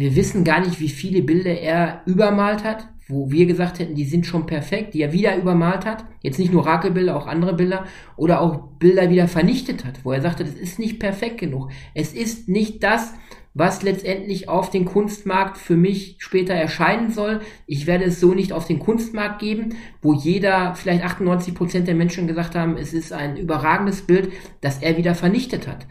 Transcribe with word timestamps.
wir 0.00 0.16
wissen 0.16 0.44
gar 0.44 0.60
nicht, 0.60 0.80
wie 0.80 0.88
viele 0.88 1.22
Bilder 1.22 1.58
er 1.58 2.02
übermalt 2.06 2.64
hat, 2.64 2.88
wo 3.06 3.30
wir 3.30 3.46
gesagt 3.46 3.78
hätten, 3.78 3.94
die 3.94 4.04
sind 4.04 4.26
schon 4.26 4.46
perfekt, 4.46 4.94
die 4.94 5.02
er 5.02 5.12
wieder 5.12 5.36
übermalt 5.36 5.84
hat. 5.84 6.04
Jetzt 6.22 6.38
nicht 6.38 6.52
nur 6.52 6.66
Rakelbilder, 6.66 7.16
auch 7.16 7.26
andere 7.26 7.54
Bilder. 7.54 7.84
Oder 8.16 8.40
auch 8.40 8.68
Bilder 8.78 9.10
wieder 9.10 9.28
vernichtet 9.28 9.84
hat, 9.84 10.04
wo 10.04 10.12
er 10.12 10.22
sagte, 10.22 10.44
das 10.44 10.54
ist 10.54 10.78
nicht 10.78 10.98
perfekt 10.98 11.38
genug. 11.38 11.70
Es 11.94 12.12
ist 12.12 12.48
nicht 12.48 12.82
das, 12.82 13.12
was 13.52 13.82
letztendlich 13.82 14.48
auf 14.48 14.70
den 14.70 14.84
Kunstmarkt 14.84 15.58
für 15.58 15.76
mich 15.76 16.16
später 16.18 16.54
erscheinen 16.54 17.12
soll. 17.12 17.40
Ich 17.66 17.86
werde 17.86 18.04
es 18.04 18.18
so 18.18 18.34
nicht 18.34 18.52
auf 18.52 18.66
den 18.66 18.80
Kunstmarkt 18.80 19.38
geben, 19.38 19.76
wo 20.02 20.12
jeder, 20.12 20.74
vielleicht 20.74 21.04
98 21.04 21.54
Prozent 21.54 21.86
der 21.86 21.94
Menschen 21.94 22.26
gesagt 22.26 22.56
haben, 22.56 22.76
es 22.76 22.92
ist 22.92 23.12
ein 23.12 23.36
überragendes 23.36 24.02
Bild, 24.02 24.32
das 24.60 24.82
er 24.82 24.96
wieder 24.96 25.14
vernichtet 25.14 25.68
hat. 25.68 25.86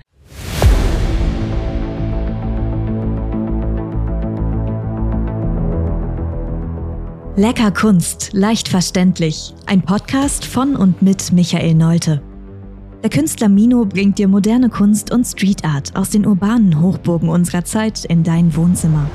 Lecker 7.35 7.71
Kunst, 7.71 8.29
leicht 8.33 8.67
verständlich. 8.67 9.55
Ein 9.65 9.81
Podcast 9.81 10.45
von 10.45 10.75
und 10.75 11.01
mit 11.01 11.31
Michael 11.31 11.73
Neute. 11.73 12.21
Der 13.01 13.09
Künstler 13.09 13.49
Mino 13.49 13.85
bringt 13.85 14.19
dir 14.19 14.27
moderne 14.27 14.69
Kunst 14.69 15.11
und 15.11 15.25
Street 15.25 15.65
Art 15.65 15.95
aus 15.95 16.11
den 16.11 16.27
urbanen 16.27 16.79
Hochburgen 16.79 17.29
unserer 17.29 17.65
Zeit 17.65 18.05
in 18.05 18.23
dein 18.23 18.55
Wohnzimmer. 18.55 19.09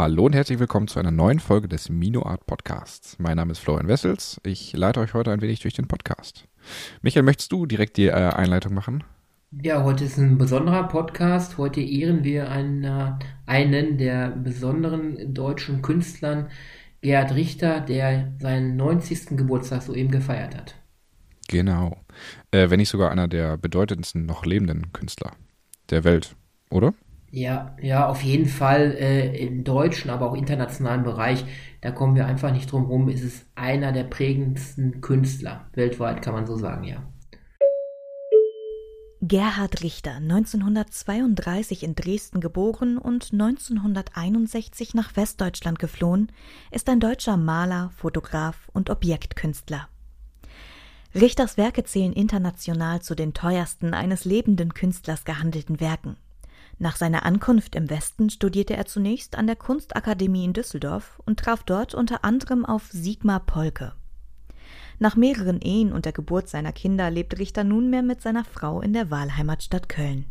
Hallo 0.00 0.26
und 0.26 0.32
herzlich 0.32 0.60
willkommen 0.60 0.86
zu 0.86 1.00
einer 1.00 1.10
neuen 1.10 1.40
Folge 1.40 1.66
des 1.66 1.88
Mino 1.88 2.22
Art 2.24 2.46
Podcasts. 2.46 3.18
Mein 3.18 3.36
Name 3.36 3.50
ist 3.50 3.58
Florian 3.58 3.88
Wessels. 3.88 4.40
Ich 4.44 4.72
leite 4.74 5.00
euch 5.00 5.12
heute 5.12 5.32
ein 5.32 5.40
wenig 5.40 5.58
durch 5.58 5.74
den 5.74 5.88
Podcast. 5.88 6.46
Michael, 7.02 7.24
möchtest 7.24 7.50
du 7.50 7.66
direkt 7.66 7.96
die 7.96 8.06
äh, 8.06 8.12
Einleitung 8.12 8.74
machen? 8.74 9.02
Ja, 9.50 9.82
heute 9.82 10.04
ist 10.04 10.16
ein 10.16 10.38
besonderer 10.38 10.84
Podcast. 10.86 11.58
Heute 11.58 11.80
ehren 11.80 12.22
wir 12.22 12.48
einen, 12.48 13.18
einen 13.46 13.98
der 13.98 14.28
besonderen 14.28 15.34
deutschen 15.34 15.82
Künstlern, 15.82 16.48
Gerhard 17.00 17.34
Richter, 17.34 17.80
der 17.80 18.34
seinen 18.38 18.76
90. 18.76 19.36
Geburtstag 19.36 19.82
soeben 19.82 20.12
gefeiert 20.12 20.56
hat. 20.56 20.76
Genau. 21.48 21.96
Äh, 22.52 22.70
wenn 22.70 22.78
nicht 22.78 22.90
sogar 22.90 23.10
einer 23.10 23.26
der 23.26 23.56
bedeutendsten 23.56 24.26
noch 24.26 24.46
lebenden 24.46 24.92
Künstler 24.92 25.32
der 25.90 26.04
Welt, 26.04 26.36
oder? 26.70 26.94
Ja, 27.30 27.76
ja, 27.80 28.08
auf 28.08 28.22
jeden 28.22 28.46
Fall 28.46 28.96
äh, 28.98 29.36
im 29.46 29.62
deutschen, 29.62 30.10
aber 30.10 30.30
auch 30.30 30.34
internationalen 30.34 31.02
Bereich, 31.02 31.44
da 31.82 31.90
kommen 31.90 32.16
wir 32.16 32.26
einfach 32.26 32.52
nicht 32.52 32.72
drum 32.72 32.86
rum, 32.86 33.08
ist 33.08 33.22
es 33.22 33.44
einer 33.54 33.92
der 33.92 34.04
prägendsten 34.04 35.02
Künstler 35.02 35.66
weltweit, 35.74 36.22
kann 36.22 36.34
man 36.34 36.46
so 36.46 36.56
sagen, 36.56 36.84
ja. 36.84 37.02
Gerhard 39.20 39.82
Richter, 39.82 40.16
1932 40.16 41.82
in 41.82 41.96
Dresden 41.96 42.40
geboren 42.40 42.96
und 42.96 43.30
1961 43.32 44.94
nach 44.94 45.16
Westdeutschland 45.16 45.78
geflohen, 45.78 46.30
ist 46.70 46.88
ein 46.88 47.00
deutscher 47.00 47.36
Maler, 47.36 47.90
Fotograf 47.96 48.70
und 48.72 48.90
Objektkünstler. 48.90 49.88
Richters 51.14 51.56
Werke 51.56 51.84
zählen 51.84 52.12
international 52.12 53.02
zu 53.02 53.14
den 53.14 53.34
teuersten 53.34 53.92
eines 53.92 54.24
lebenden 54.24 54.72
Künstlers 54.72 55.24
gehandelten 55.24 55.80
Werken. 55.80 56.16
Nach 56.78 56.96
seiner 56.96 57.26
Ankunft 57.26 57.74
im 57.74 57.90
Westen 57.90 58.30
studierte 58.30 58.76
er 58.76 58.86
zunächst 58.86 59.36
an 59.36 59.48
der 59.48 59.56
Kunstakademie 59.56 60.44
in 60.44 60.52
Düsseldorf 60.52 61.20
und 61.26 61.40
traf 61.40 61.64
dort 61.64 61.94
unter 61.94 62.24
anderem 62.24 62.64
auf 62.64 62.88
Sigmar 62.92 63.40
Polke. 63.40 63.92
Nach 65.00 65.16
mehreren 65.16 65.60
Ehen 65.60 65.92
und 65.92 66.04
der 66.04 66.12
Geburt 66.12 66.48
seiner 66.48 66.72
Kinder 66.72 67.10
lebt 67.10 67.38
Richter 67.38 67.64
nunmehr 67.64 68.02
mit 68.02 68.20
seiner 68.20 68.44
Frau 68.44 68.80
in 68.80 68.92
der 68.92 69.10
Wahlheimatstadt 69.10 69.88
Köln. 69.88 70.26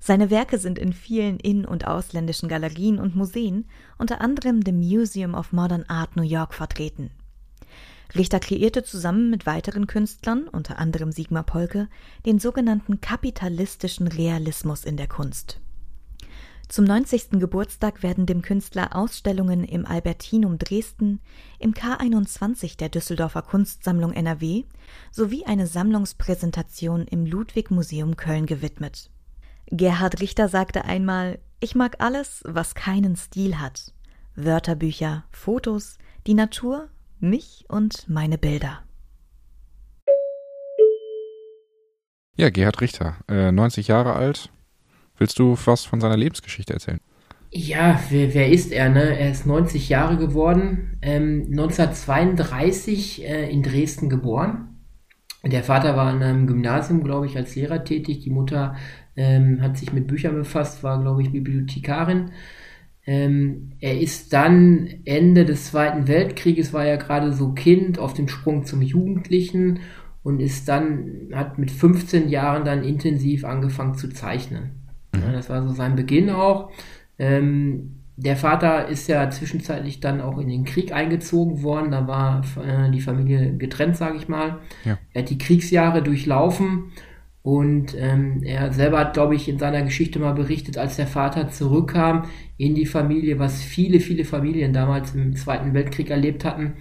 Seine 0.00 0.30
Werke 0.30 0.58
sind 0.58 0.78
in 0.78 0.92
vielen 0.92 1.38
in- 1.38 1.64
und 1.64 1.86
ausländischen 1.86 2.48
Galerien 2.48 2.98
und 2.98 3.16
Museen, 3.16 3.66
unter 3.98 4.20
anderem 4.20 4.62
dem 4.62 4.78
Museum 4.78 5.34
of 5.34 5.52
Modern 5.52 5.84
Art 5.88 6.16
New 6.16 6.22
York, 6.22 6.54
vertreten. 6.54 7.10
Richter 8.14 8.40
kreierte 8.40 8.82
zusammen 8.82 9.30
mit 9.30 9.46
weiteren 9.46 9.86
Künstlern, 9.86 10.48
unter 10.48 10.78
anderem 10.78 11.12
Sigmar 11.12 11.42
Polke, 11.42 11.88
den 12.24 12.38
sogenannten 12.38 13.00
kapitalistischen 13.00 14.08
Realismus 14.08 14.84
in 14.84 14.96
der 14.96 15.08
Kunst. 15.08 15.60
Zum 16.68 16.84
90. 16.84 17.38
Geburtstag 17.38 18.02
werden 18.02 18.26
dem 18.26 18.42
Künstler 18.42 18.96
Ausstellungen 18.96 19.62
im 19.62 19.86
Albertinum 19.86 20.58
Dresden, 20.58 21.20
im 21.60 21.74
K21 21.74 22.76
der 22.76 22.88
Düsseldorfer 22.88 23.42
Kunstsammlung 23.42 24.12
NRW 24.12 24.64
sowie 25.12 25.44
eine 25.44 25.68
Sammlungspräsentation 25.68 27.06
im 27.06 27.24
Ludwig 27.24 27.70
Museum 27.70 28.16
Köln 28.16 28.46
gewidmet. 28.46 29.10
Gerhard 29.66 30.20
Richter 30.20 30.48
sagte 30.48 30.84
einmal, 30.84 31.38
ich 31.60 31.76
mag 31.76 32.00
alles, 32.00 32.42
was 32.44 32.74
keinen 32.74 33.16
Stil 33.16 33.58
hat. 33.60 33.92
Wörterbücher, 34.34 35.24
Fotos, 35.30 35.98
die 36.26 36.34
Natur 36.34 36.88
mich 37.20 37.64
und 37.68 38.08
meine 38.08 38.38
Bilder. 38.38 38.82
Ja, 42.36 42.50
Gerhard 42.50 42.80
Richter, 42.80 43.16
äh, 43.28 43.50
90 43.50 43.88
Jahre 43.88 44.12
alt. 44.12 44.50
Willst 45.18 45.38
du 45.38 45.56
was 45.64 45.84
von 45.84 46.00
seiner 46.00 46.16
Lebensgeschichte 46.16 46.74
erzählen? 46.74 47.00
Ja, 47.50 47.98
wer, 48.10 48.34
wer 48.34 48.50
ist 48.50 48.72
er? 48.72 48.90
Ne? 48.90 49.18
Er 49.18 49.30
ist 49.30 49.46
90 49.46 49.88
Jahre 49.88 50.18
geworden, 50.18 50.98
ähm, 51.00 51.46
1932 51.50 53.24
äh, 53.24 53.50
in 53.50 53.62
Dresden 53.62 54.10
geboren. 54.10 54.76
Der 55.42 55.62
Vater 55.62 55.96
war 55.96 56.08
an 56.08 56.22
einem 56.22 56.46
Gymnasium, 56.46 57.04
glaube 57.04 57.26
ich, 57.26 57.36
als 57.36 57.54
Lehrer 57.54 57.84
tätig. 57.84 58.20
Die 58.20 58.30
Mutter 58.30 58.76
ähm, 59.16 59.62
hat 59.62 59.78
sich 59.78 59.92
mit 59.92 60.06
Büchern 60.06 60.34
befasst, 60.34 60.82
war, 60.82 61.00
glaube 61.00 61.22
ich, 61.22 61.32
Bibliothekarin. 61.32 62.32
Ähm, 63.06 63.70
er 63.80 64.00
ist 64.00 64.32
dann 64.32 64.88
Ende 65.04 65.44
des 65.44 65.66
Zweiten 65.66 66.08
Weltkrieges, 66.08 66.72
war 66.72 66.84
ja 66.84 66.96
gerade 66.96 67.32
so 67.32 67.52
Kind 67.52 67.98
auf 68.00 68.14
dem 68.14 68.28
Sprung 68.28 68.64
zum 68.64 68.82
Jugendlichen 68.82 69.78
und 70.24 70.40
ist 70.40 70.68
dann, 70.68 71.28
hat 71.32 71.56
mit 71.56 71.70
15 71.70 72.28
Jahren 72.28 72.64
dann 72.64 72.82
intensiv 72.82 73.44
angefangen 73.44 73.94
zu 73.94 74.08
zeichnen. 74.08 74.70
Mhm. 75.14 75.22
Ja, 75.22 75.32
das 75.32 75.48
war 75.48 75.62
so 75.62 75.72
sein 75.72 75.94
Beginn 75.94 76.30
auch. 76.30 76.72
Ähm, 77.18 78.02
der 78.16 78.36
Vater 78.36 78.88
ist 78.88 79.08
ja 79.08 79.30
zwischenzeitlich 79.30 80.00
dann 80.00 80.20
auch 80.20 80.38
in 80.38 80.48
den 80.48 80.64
Krieg 80.64 80.92
eingezogen 80.92 81.62
worden. 81.62 81.92
Da 81.92 82.08
war 82.08 82.42
äh, 82.64 82.90
die 82.90 83.02
Familie 83.02 83.56
getrennt, 83.56 83.96
sage 83.96 84.16
ich 84.16 84.26
mal. 84.26 84.58
Ja. 84.84 84.98
Er 85.12 85.22
hat 85.22 85.30
die 85.30 85.38
Kriegsjahre 85.38 86.02
durchlaufen 86.02 86.92
und 87.46 87.94
ähm, 87.96 88.42
er 88.42 88.72
selber 88.72 88.98
hat, 88.98 89.14
glaube 89.14 89.36
ich, 89.36 89.48
in 89.48 89.60
seiner 89.60 89.82
Geschichte 89.82 90.18
mal 90.18 90.32
berichtet, 90.32 90.78
als 90.78 90.96
der 90.96 91.06
Vater 91.06 91.48
zurückkam 91.48 92.24
in 92.56 92.74
die 92.74 92.86
Familie, 92.86 93.38
was 93.38 93.62
viele, 93.62 94.00
viele 94.00 94.24
Familien 94.24 94.72
damals 94.72 95.14
im 95.14 95.36
Zweiten 95.36 95.72
Weltkrieg 95.72 96.10
erlebt 96.10 96.44
hatten, 96.44 96.74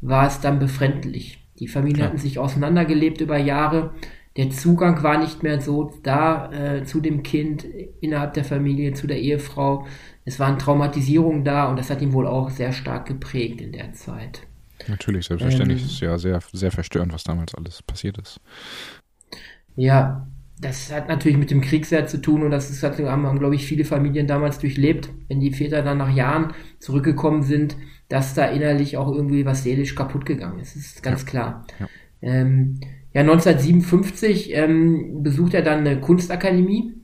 war 0.00 0.28
es 0.28 0.40
dann 0.40 0.60
befremdlich. 0.60 1.40
Die 1.58 1.66
Familien 1.66 1.98
ja. 1.98 2.06
hatten 2.06 2.18
sich 2.18 2.38
auseinandergelebt 2.38 3.20
über 3.20 3.36
Jahre. 3.36 3.94
Der 4.36 4.50
Zugang 4.50 5.02
war 5.02 5.18
nicht 5.18 5.42
mehr 5.42 5.60
so 5.60 5.92
da 6.04 6.52
äh, 6.52 6.84
zu 6.84 7.00
dem 7.00 7.24
Kind 7.24 7.66
innerhalb 8.00 8.34
der 8.34 8.44
Familie, 8.44 8.94
zu 8.94 9.08
der 9.08 9.18
Ehefrau. 9.18 9.88
Es 10.24 10.38
waren 10.38 10.56
Traumatisierungen 10.56 11.42
da 11.42 11.68
und 11.68 11.76
das 11.76 11.90
hat 11.90 12.00
ihn 12.00 12.12
wohl 12.12 12.28
auch 12.28 12.50
sehr 12.50 12.70
stark 12.70 13.06
geprägt 13.06 13.60
in 13.60 13.72
der 13.72 13.92
Zeit. 13.94 14.42
Natürlich, 14.86 15.26
selbstverständlich. 15.26 15.80
Ähm, 15.80 15.86
ist 15.86 16.00
ja 16.00 16.18
sehr, 16.18 16.40
sehr 16.52 16.70
verstörend, 16.70 17.12
was 17.12 17.24
damals 17.24 17.56
alles 17.56 17.82
passiert 17.82 18.18
ist. 18.18 18.40
Ja, 19.76 20.26
das 20.60 20.92
hat 20.92 21.08
natürlich 21.08 21.38
mit 21.38 21.50
dem 21.50 21.60
Kriegsjahr 21.60 22.06
zu 22.06 22.20
tun 22.20 22.42
und 22.42 22.50
das 22.50 22.70
ist, 22.70 22.82
haben, 22.82 23.26
haben, 23.26 23.38
glaube 23.38 23.54
ich, 23.56 23.66
viele 23.66 23.84
Familien 23.84 24.26
damals 24.26 24.58
durchlebt, 24.58 25.10
wenn 25.28 25.40
die 25.40 25.50
Väter 25.50 25.82
dann 25.82 25.98
nach 25.98 26.14
Jahren 26.14 26.52
zurückgekommen 26.78 27.42
sind, 27.42 27.76
dass 28.08 28.34
da 28.34 28.46
innerlich 28.46 28.96
auch 28.96 29.12
irgendwie 29.12 29.44
was 29.44 29.64
seelisch 29.64 29.94
kaputt 29.94 30.24
gegangen 30.24 30.60
ist. 30.60 30.76
Das 30.76 30.84
ist 30.84 31.02
ganz 31.02 31.22
ja. 31.22 31.28
klar. 31.28 31.66
Ja. 31.80 31.88
Ähm, 32.22 32.80
ja, 33.12 33.22
1957 33.22 34.54
ähm, 34.54 35.22
besucht 35.22 35.54
er 35.54 35.62
dann 35.62 35.80
eine 35.80 36.00
Kunstakademie 36.00 36.94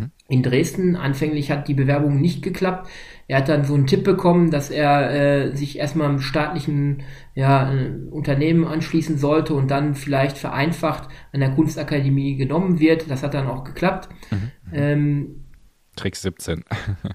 mhm. 0.00 0.10
in 0.28 0.42
Dresden. 0.42 0.96
Anfänglich 0.96 1.50
hat 1.50 1.68
die 1.68 1.74
Bewerbung 1.74 2.20
nicht 2.20 2.42
geklappt. 2.42 2.88
Er 3.26 3.38
hat 3.38 3.48
dann 3.48 3.64
so 3.64 3.74
einen 3.74 3.86
Tipp 3.86 4.04
bekommen, 4.04 4.50
dass 4.50 4.70
er 4.70 5.10
äh, 5.10 5.56
sich 5.56 5.78
erstmal 5.78 6.08
einem 6.08 6.20
staatlichen 6.20 7.02
ja, 7.34 7.72
äh, 7.72 7.90
Unternehmen 8.10 8.66
anschließen 8.66 9.18
sollte 9.18 9.54
und 9.54 9.70
dann 9.70 9.94
vielleicht 9.94 10.36
vereinfacht 10.36 11.08
an 11.32 11.40
der 11.40 11.50
Kunstakademie 11.50 12.36
genommen 12.36 12.80
wird. 12.80 13.10
Das 13.10 13.22
hat 13.22 13.34
dann 13.34 13.46
auch 13.46 13.64
geklappt. 13.64 14.08
Mhm. 14.30 14.50
Ähm, 14.72 15.44
Trick 15.96 16.16
17. 16.16 16.64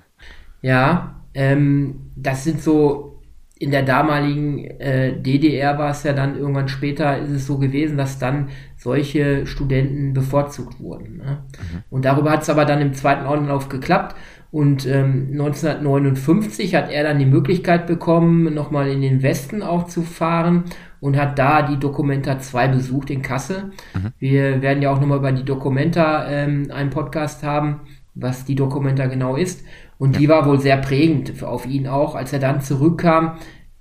ja, 0.61 1.21
ähm, 1.33 2.11
das 2.15 2.43
sind 2.43 2.61
so 2.61 3.18
in 3.59 3.71
der 3.71 3.83
damaligen 3.83 4.63
äh, 4.79 5.21
DDR 5.21 5.77
war 5.77 5.91
es 5.91 6.03
ja 6.03 6.13
dann 6.13 6.37
irgendwann 6.37 6.69
später 6.69 7.17
ist 7.17 7.29
es 7.29 7.45
so 7.45 7.57
gewesen, 7.57 7.97
dass 7.97 8.17
dann 8.17 8.47
solche 8.77 9.45
Studenten 9.45 10.13
bevorzugt 10.13 10.79
wurden. 10.79 11.17
Ne? 11.17 11.43
Mhm. 11.51 11.83
Und 11.89 12.05
darüber 12.05 12.31
hat 12.31 12.43
es 12.43 12.49
aber 12.49 12.63
dann 12.63 12.81
im 12.81 12.93
zweiten 12.93 13.25
Anlauf 13.25 13.67
geklappt 13.67 14.15
Und 14.51 14.87
ähm, 14.87 15.27
1959 15.33 16.73
hat 16.73 16.89
er 16.89 17.03
dann 17.03 17.19
die 17.19 17.25
Möglichkeit 17.25 17.85
bekommen, 17.85 18.53
nochmal 18.53 18.87
in 18.87 19.01
den 19.01 19.21
Westen 19.21 19.61
auch 19.61 19.87
zu 19.87 20.03
fahren 20.03 20.63
und 21.01 21.17
hat 21.17 21.37
da 21.37 21.61
die 21.61 21.77
Documenta 21.77 22.39
2 22.39 22.69
besucht 22.69 23.09
in 23.09 23.21
Kassel. 23.21 23.71
Mhm. 23.93 24.13
Wir 24.19 24.61
werden 24.61 24.81
ja 24.81 24.91
auch 24.91 25.01
nochmal 25.01 25.19
über 25.19 25.33
die 25.33 25.43
Documenta 25.43 26.29
ähm, 26.29 26.71
einen 26.71 26.89
Podcast 26.91 27.43
haben, 27.43 27.81
was 28.15 28.45
die 28.45 28.55
Documenta 28.55 29.07
genau 29.07 29.35
ist. 29.35 29.65
Und 29.99 30.13
ja. 30.13 30.19
die 30.19 30.29
war 30.29 30.47
wohl 30.47 30.59
sehr 30.59 30.77
prägend 30.77 31.43
auf 31.43 31.67
ihn 31.67 31.87
auch. 31.87 32.15
Als 32.15 32.33
er 32.33 32.39
dann 32.39 32.61
zurückkam, 32.61 33.37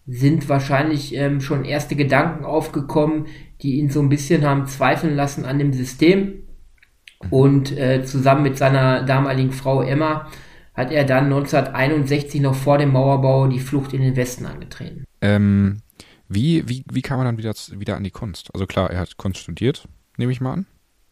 sind 0.06 0.48
wahrscheinlich 0.48 1.14
ähm, 1.14 1.40
schon 1.40 1.64
erste 1.64 1.94
Gedanken 1.94 2.44
aufgekommen, 2.44 3.26
die 3.62 3.78
ihn 3.78 3.88
so 3.88 4.00
ein 4.00 4.08
bisschen 4.08 4.44
haben 4.44 4.66
zweifeln 4.66 5.14
lassen 5.14 5.44
an 5.44 5.58
dem 5.58 5.72
System. 5.72 6.42
Mhm. 7.22 7.28
Und 7.30 7.78
äh, 7.78 8.04
zusammen 8.04 8.42
mit 8.42 8.58
seiner 8.58 9.04
damaligen 9.04 9.52
Frau 9.52 9.80
Emma 9.80 10.28
hat 10.74 10.90
er 10.90 11.04
dann 11.04 11.24
1961 11.24 12.40
noch 12.40 12.54
vor 12.54 12.78
dem 12.78 12.92
Mauerbau 12.92 13.46
die 13.46 13.60
Flucht 13.60 13.92
in 13.92 14.02
den 14.02 14.16
Westen 14.16 14.46
angetreten. 14.46 15.04
Ähm, 15.20 15.82
wie, 16.28 16.68
wie, 16.68 16.84
wie 16.90 17.02
kam 17.02 17.18
man 17.18 17.26
dann 17.26 17.38
wieder, 17.38 17.54
wieder 17.72 17.96
an 17.96 18.04
die 18.04 18.10
Kunst? 18.10 18.50
Also 18.54 18.66
klar, 18.66 18.90
er 18.90 19.00
hat 19.00 19.16
Kunst 19.16 19.40
studiert, 19.40 19.88
nehme 20.16 20.32
ich 20.32 20.40
mal 20.40 20.52
an. 20.52 20.66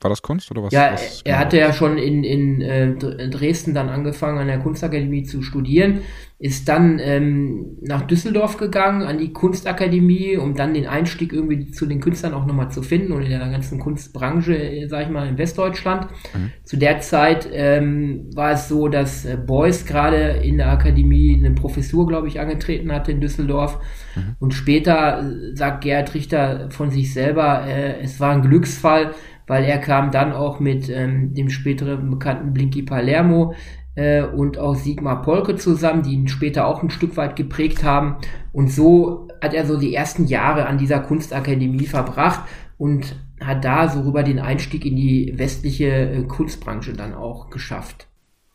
War 0.07 0.11
das 0.11 0.23
Kunst 0.23 0.53
oder 0.53 0.63
was? 0.63 0.73
Ja, 0.73 0.93
was 0.93 1.23
er 1.23 1.33
genau? 1.33 1.39
hatte 1.39 1.59
ja 1.59 1.73
schon 1.73 1.99
in, 1.99 2.23
in 2.23 2.61
äh, 2.61 2.95
Dresden 3.29 3.75
dann 3.75 3.89
angefangen, 3.89 4.39
an 4.39 4.47
der 4.47 4.61
Kunstakademie 4.61 5.25
zu 5.25 5.43
studieren, 5.43 6.03
ist 6.39 6.69
dann 6.69 7.01
ähm, 7.01 7.79
nach 7.81 8.03
Düsseldorf 8.03 8.57
gegangen, 8.57 9.03
an 9.03 9.19
die 9.19 9.33
Kunstakademie, 9.33 10.37
um 10.37 10.55
dann 10.55 10.75
den 10.75 10.87
Einstieg 10.87 11.33
irgendwie 11.33 11.73
zu 11.73 11.87
den 11.87 12.01
Künstlern 12.01 12.35
auch 12.35 12.47
nochmal 12.47 12.71
zu 12.71 12.83
finden 12.83 13.11
und 13.11 13.23
in 13.23 13.31
der 13.31 13.41
ganzen 13.41 13.81
Kunstbranche, 13.81 14.57
äh, 14.57 14.87
sag 14.87 15.07
ich 15.07 15.09
mal, 15.09 15.27
in 15.27 15.39
Westdeutschland. 15.39 16.07
Mhm. 16.35 16.53
Zu 16.63 16.77
der 16.77 17.01
Zeit 17.01 17.49
ähm, 17.53 18.31
war 18.33 18.53
es 18.53 18.69
so, 18.69 18.87
dass 18.87 19.25
äh, 19.25 19.37
Beuys 19.37 19.87
gerade 19.87 20.41
in 20.45 20.59
der 20.59 20.71
Akademie 20.71 21.37
eine 21.37 21.53
Professur, 21.53 22.07
glaube 22.07 22.29
ich, 22.29 22.39
angetreten 22.39 22.93
hatte 22.93 23.11
in 23.11 23.21
Düsseldorf. 23.21 23.81
Mhm. 24.15 24.37
Und 24.39 24.55
später 24.55 25.29
sagt 25.55 25.83
Gerhard 25.83 26.15
Richter 26.15 26.71
von 26.71 26.91
sich 26.91 27.13
selber, 27.13 27.67
äh, 27.67 27.99
es 28.03 28.21
war 28.21 28.31
ein 28.31 28.43
Glücksfall, 28.43 29.15
weil 29.47 29.65
er 29.65 29.79
kam 29.79 30.11
dann 30.11 30.33
auch 30.33 30.61
mit 30.61 30.89
ähm, 30.89 31.35
dem 31.35 31.51
späteren 31.51 32.11
bekannten 32.11 32.53
Blinky 32.53 32.83
Palermo 32.83 33.55
äh, 33.95 34.23
und 34.23 34.59
auch 34.59 34.75
Sigmar 34.75 35.23
Polke 35.23 35.57
zusammen, 35.57 36.03
die 36.03 36.13
ihn 36.13 36.29
später 36.29 36.67
auch 36.67 36.83
ein 36.83 36.91
Stück 36.91 37.17
weit 37.17 37.37
geprägt 37.37 37.85
haben. 37.85 38.17
Und 38.53 38.71
so 38.71 39.29
hat 39.43 39.55
er 39.55 39.67
so 39.67 39.79
die 39.79 39.95
ersten 39.95 40.27
Jahre 40.27 40.67
an 40.67 40.79
dieser 40.79 41.01
Kunstakademie 41.01 41.87
verbracht 41.87 42.49
und 42.79 43.17
hat 43.41 43.65
da 43.65 43.89
so 43.89 44.01
rüber 44.01 44.23
den 44.23 44.39
Einstieg 44.39 44.85
in 44.87 44.97
die 44.97 45.35
westliche 45.37 45.89
äh, 45.89 46.23
Kunstbranche 46.23 46.93
dann 46.93 47.15
auch 47.15 47.51
geschafft. 47.51 48.09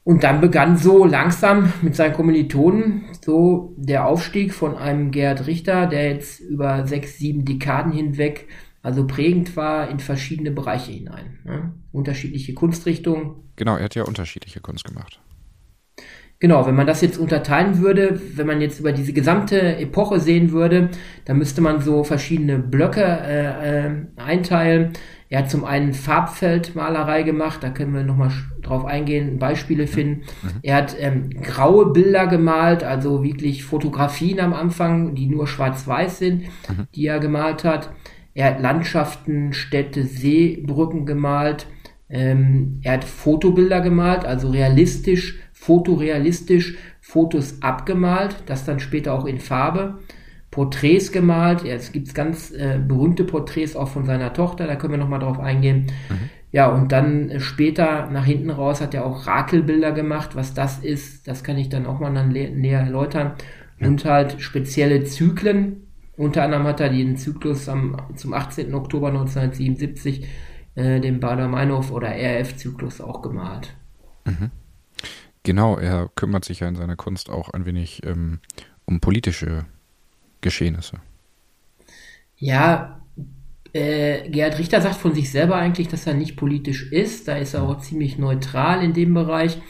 Und 0.04 0.24
dann 0.24 0.42
begann 0.42 0.78
so 0.78 1.06
langsam 1.06 1.72
mit 1.84 1.96
seinen 1.96 2.14
Kommilitonen 2.14 3.04
so 3.24 3.76
der 3.78 4.08
Aufstieg 4.08 4.54
von 4.54 4.76
einem 4.76 5.12
Gerhard 5.12 5.46
Richter, 5.46 5.86
der 5.86 6.10
jetzt 6.10 6.40
über 6.40 6.88
sechs, 6.88 7.20
sieben 7.20 7.46
Dekaden 7.46 7.92
hinweg 7.92 8.48
also 8.82 9.06
prägend 9.06 9.56
war 9.56 9.90
in 9.90 10.00
verschiedene 10.00 10.52
Bereiche 10.52 10.92
hinein. 10.92 11.40
Ne? 11.44 11.74
Unterschiedliche 11.92 12.54
Kunstrichtungen. 12.54 13.36
Genau, 13.56 13.78
er 13.78 13.86
hat 13.86 13.96
ja 13.96 14.04
unterschiedliche 14.04 14.60
Kunst 14.60 14.86
gemacht. 14.86 15.20
Genau, 16.42 16.66
wenn 16.66 16.74
man 16.74 16.88
das 16.88 17.02
jetzt 17.02 17.20
unterteilen 17.20 17.78
würde, 17.82 18.20
wenn 18.36 18.48
man 18.48 18.62
jetzt 18.62 18.80
über 18.80 18.94
diese 18.94 19.14
gesamte 19.14 19.78
Epoche 19.78 20.20
sehen 20.20 20.52
würde, 20.52 20.90
dann 21.26 21.38
müsste 21.38 21.62
man 21.62 21.82
so 21.82 22.04
verschiedene 22.04 22.58
Blöcke 22.58 23.04
äh, 23.04 23.86
äh, 23.86 23.92
einteilen. 24.16 24.94
Er 25.30 25.44
hat 25.44 25.52
zum 25.52 25.64
einen 25.64 25.94
Farbfeldmalerei 25.94 27.22
gemacht, 27.22 27.62
da 27.62 27.70
können 27.70 27.94
wir 27.94 28.04
nochmal 28.04 28.32
drauf 28.64 28.86
eingehen, 28.86 29.38
Beispiele 29.38 29.86
finden. 29.86 30.24
Mhm. 30.42 30.50
Er 30.64 30.78
hat 30.78 30.96
ähm, 31.00 31.30
graue 31.30 31.94
Bilder 31.94 32.26
gemalt, 32.26 32.84
also 32.84 33.24
wirklich 33.24 33.64
Fotografien 33.64 34.40
am 34.40 34.54
Anfang, 34.54 35.14
die 35.14 35.28
nur 35.28 35.46
schwarz-weiß 35.46 36.18
sind, 36.18 36.42
mhm. 36.42 36.88
die 36.96 37.06
er 37.06 37.20
gemalt 37.20 37.64
hat. 37.64 37.92
Er 38.34 38.48
hat 38.48 38.62
Landschaften, 38.62 39.54
Städte, 39.54 40.04
Seebrücken 40.04 41.06
gemalt. 41.06 41.68
Ähm, 42.10 42.80
er 42.84 42.94
hat 42.94 43.04
Fotobilder 43.04 43.82
gemalt, 43.82 44.26
also 44.26 44.50
realistisch, 44.50 45.40
fotorealistisch, 45.54 46.78
Fotos 47.00 47.62
abgemalt, 47.62 48.36
das 48.46 48.66
dann 48.66 48.80
später 48.80 49.14
auch 49.14 49.26
in 49.26 49.40
Farbe. 49.40 50.00
Porträts 50.50 51.12
gemalt. 51.12 51.64
Ja, 51.64 51.76
es 51.76 51.92
gibt 51.92 52.14
ganz 52.14 52.52
äh, 52.52 52.80
berühmte 52.86 53.24
Porträts 53.24 53.76
auch 53.76 53.88
von 53.88 54.06
seiner 54.06 54.34
Tochter, 54.34 54.68
da 54.68 54.76
können 54.76 54.94
wir 54.94 54.98
nochmal 54.98 55.20
drauf 55.20 55.40
eingehen. 55.40 55.88
Mhm. 56.10 56.30
Ja, 56.52 56.68
und 56.68 56.92
dann 56.92 57.30
äh, 57.30 57.40
später 57.40 58.10
nach 58.12 58.26
hinten 58.26 58.50
raus 58.50 58.82
hat 58.82 58.94
er 58.94 59.06
auch 59.06 59.26
Rakelbilder 59.26 59.94
gemacht. 59.94 60.36
Was 60.36 60.54
das 60.54 60.80
ist, 60.80 61.28
das 61.28 61.44
kann 61.44 61.58
ich 61.58 61.70
dann 61.70 61.86
auch 61.86 62.00
mal 62.00 62.14
dann 62.14 62.30
näher 62.30 62.82
erläutern. 62.82 63.34
Ja. 63.80 63.88
Und 63.88 64.04
halt 64.06 64.42
spezielle 64.42 65.06
Zyklen, 65.06 65.88
unter 66.18 66.44
anderem 66.44 66.66
hat 66.66 66.80
er 66.80 66.90
den 66.90 67.18
Zyklus 67.18 67.70
am, 67.70 67.98
zum 68.16 68.34
18. 68.34 68.74
Oktober 68.74 69.08
1977, 69.08 70.28
äh, 70.76 71.00
den 71.00 71.20
Bader-Meinhof 71.20 71.92
oder 71.92 72.10
RF-Zyklus 72.10 73.02
auch 73.02 73.22
gemalt. 73.22 73.76
Mhm. 74.26 74.52
Genau, 75.44 75.78
er 75.78 76.10
kümmert 76.16 76.46
sich 76.46 76.60
ja 76.60 76.68
in 76.68 76.76
seiner 76.76 76.96
Kunst 76.96 77.30
auch 77.30 77.50
ein 77.50 77.66
wenig 77.66 78.06
ähm, 78.06 78.40
um 78.86 79.00
politische 79.00 79.66
Geschehnisse. 80.42 81.00
Ja, 82.38 83.02
äh, 83.74 84.30
Gerhard 84.30 84.60
Richter 84.60 84.82
sagt 84.82 84.96
von 84.96 85.16
sich 85.16 85.32
selber 85.32 85.56
eigentlich, 85.56 85.88
dass 85.88 86.06
er 86.06 86.14
nicht 86.14 86.36
politisch 86.36 86.92
ist. 86.92 87.28
Da 87.28 87.38
ist 87.38 87.54
er 87.54 87.64
auch 87.64 87.80
ziemlich 87.80 88.18
neutral 88.18 88.84
in 88.84 88.94
dem 88.94 89.14
Bereich. 89.14 89.62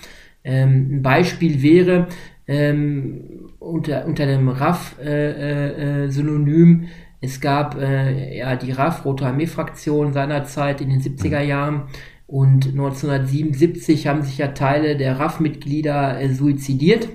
Ähm, 0.43 0.97
ein 0.97 1.01
Beispiel 1.03 1.61
wäre, 1.61 2.07
ähm, 2.51 3.49
unter, 3.59 4.05
unter 4.05 4.25
dem 4.25 4.49
RAF-Synonym. 4.49 6.81
Äh, 6.81 6.85
äh, 6.85 6.89
es 7.21 7.39
gab 7.39 7.79
äh, 7.79 8.37
ja 8.37 8.57
die 8.57 8.71
RAF, 8.71 9.05
Rote 9.05 9.25
Armee-Fraktion 9.25 10.11
seinerzeit 10.11 10.81
in 10.81 10.89
den 10.89 10.99
70er 11.01 11.39
Jahren. 11.41 11.83
Und 12.27 12.67
1977 12.67 14.07
haben 14.07 14.23
sich 14.23 14.37
ja 14.37 14.49
Teile 14.49 14.97
der 14.97 15.17
RAF-Mitglieder 15.19 16.19
äh, 16.19 16.33
suizidiert. 16.33 17.07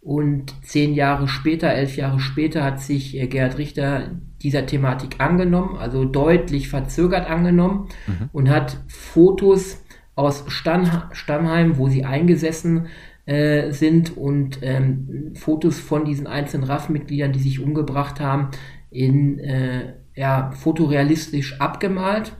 Und 0.00 0.54
zehn 0.62 0.94
Jahre 0.94 1.26
später, 1.28 1.72
elf 1.72 1.96
Jahre 1.96 2.20
später, 2.20 2.62
hat 2.64 2.80
sich 2.80 3.16
äh, 3.16 3.26
Gerhard 3.26 3.56
Richter 3.58 4.10
dieser 4.42 4.66
Thematik 4.66 5.16
angenommen, 5.18 5.76
also 5.76 6.04
deutlich 6.04 6.68
verzögert 6.68 7.28
angenommen 7.28 7.88
mhm. 8.06 8.28
und 8.32 8.50
hat 8.50 8.78
Fotos 8.88 9.82
aus 10.14 10.44
Stammheim, 10.48 11.78
wo 11.78 11.88
sie 11.88 12.04
eingesessen 12.04 12.86
äh, 13.28 13.72
sind 13.72 14.16
und 14.16 14.60
ähm, 14.62 15.32
Fotos 15.34 15.78
von 15.78 16.06
diesen 16.06 16.26
einzelnen 16.26 16.64
RAF-Mitgliedern, 16.66 17.32
die 17.32 17.40
sich 17.40 17.60
umgebracht 17.60 18.20
haben, 18.20 18.48
in 18.90 19.38
äh, 19.38 19.92
ja, 20.14 20.50
fotorealistisch 20.52 21.60
abgemalt 21.60 22.32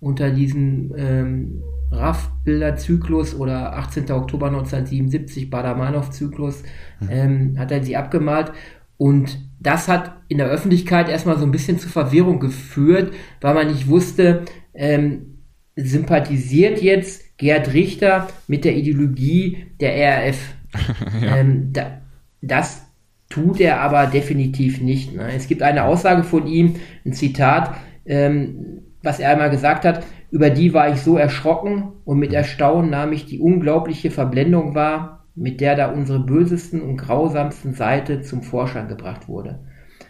unter 0.00 0.30
diesem 0.30 0.92
ähm, 0.96 1.62
RAF-Bilderzyklus 1.92 3.36
oder 3.36 3.76
18. 3.76 4.10
Oktober 4.10 4.48
1977 4.48 5.48
Bader-Meinhof-Zyklus 5.48 6.64
mhm. 6.98 7.08
ähm, 7.08 7.54
hat 7.56 7.70
er 7.70 7.84
sie 7.84 7.96
abgemalt 7.96 8.50
und 8.96 9.38
das 9.60 9.86
hat 9.86 10.16
in 10.26 10.38
der 10.38 10.48
Öffentlichkeit 10.48 11.08
erstmal 11.08 11.38
so 11.38 11.44
ein 11.44 11.52
bisschen 11.52 11.78
zu 11.78 11.88
Verwirrung 11.88 12.40
geführt, 12.40 13.14
weil 13.40 13.54
man 13.54 13.68
nicht 13.68 13.86
wusste, 13.88 14.42
ähm, 14.74 15.31
sympathisiert 15.76 16.82
jetzt 16.82 17.38
Gerhard 17.38 17.72
Richter 17.72 18.28
mit 18.46 18.64
der 18.64 18.76
Ideologie 18.76 19.66
der 19.80 20.26
RAF. 20.26 20.54
ja. 21.22 21.36
ähm, 21.36 21.72
da, 21.72 22.02
das 22.40 22.86
tut 23.28 23.60
er 23.60 23.80
aber 23.80 24.06
definitiv 24.06 24.80
nicht. 24.80 25.14
Ne? 25.14 25.30
Es 25.34 25.48
gibt 25.48 25.62
eine 25.62 25.84
Aussage 25.84 26.22
von 26.22 26.46
ihm, 26.46 26.76
ein 27.04 27.12
Zitat, 27.12 27.74
ähm, 28.04 28.82
was 29.02 29.18
er 29.18 29.30
einmal 29.30 29.50
gesagt 29.50 29.84
hat, 29.84 30.04
über 30.30 30.50
die 30.50 30.72
war 30.72 30.90
ich 30.90 31.00
so 31.00 31.16
erschrocken 31.16 31.92
und 32.04 32.18
mit 32.18 32.32
Erstaunen 32.32 32.90
nahm 32.90 33.12
ich 33.12 33.26
die 33.26 33.38
unglaubliche 33.38 34.10
Verblendung 34.10 34.74
wahr, 34.74 35.26
mit 35.34 35.60
der 35.60 35.76
da 35.76 35.90
unsere 35.90 36.20
bösesten 36.20 36.80
und 36.82 36.96
grausamsten 36.96 37.74
Seite 37.74 38.22
zum 38.22 38.42
Vorschein 38.42 38.88
gebracht 38.88 39.28
wurde. 39.28 39.60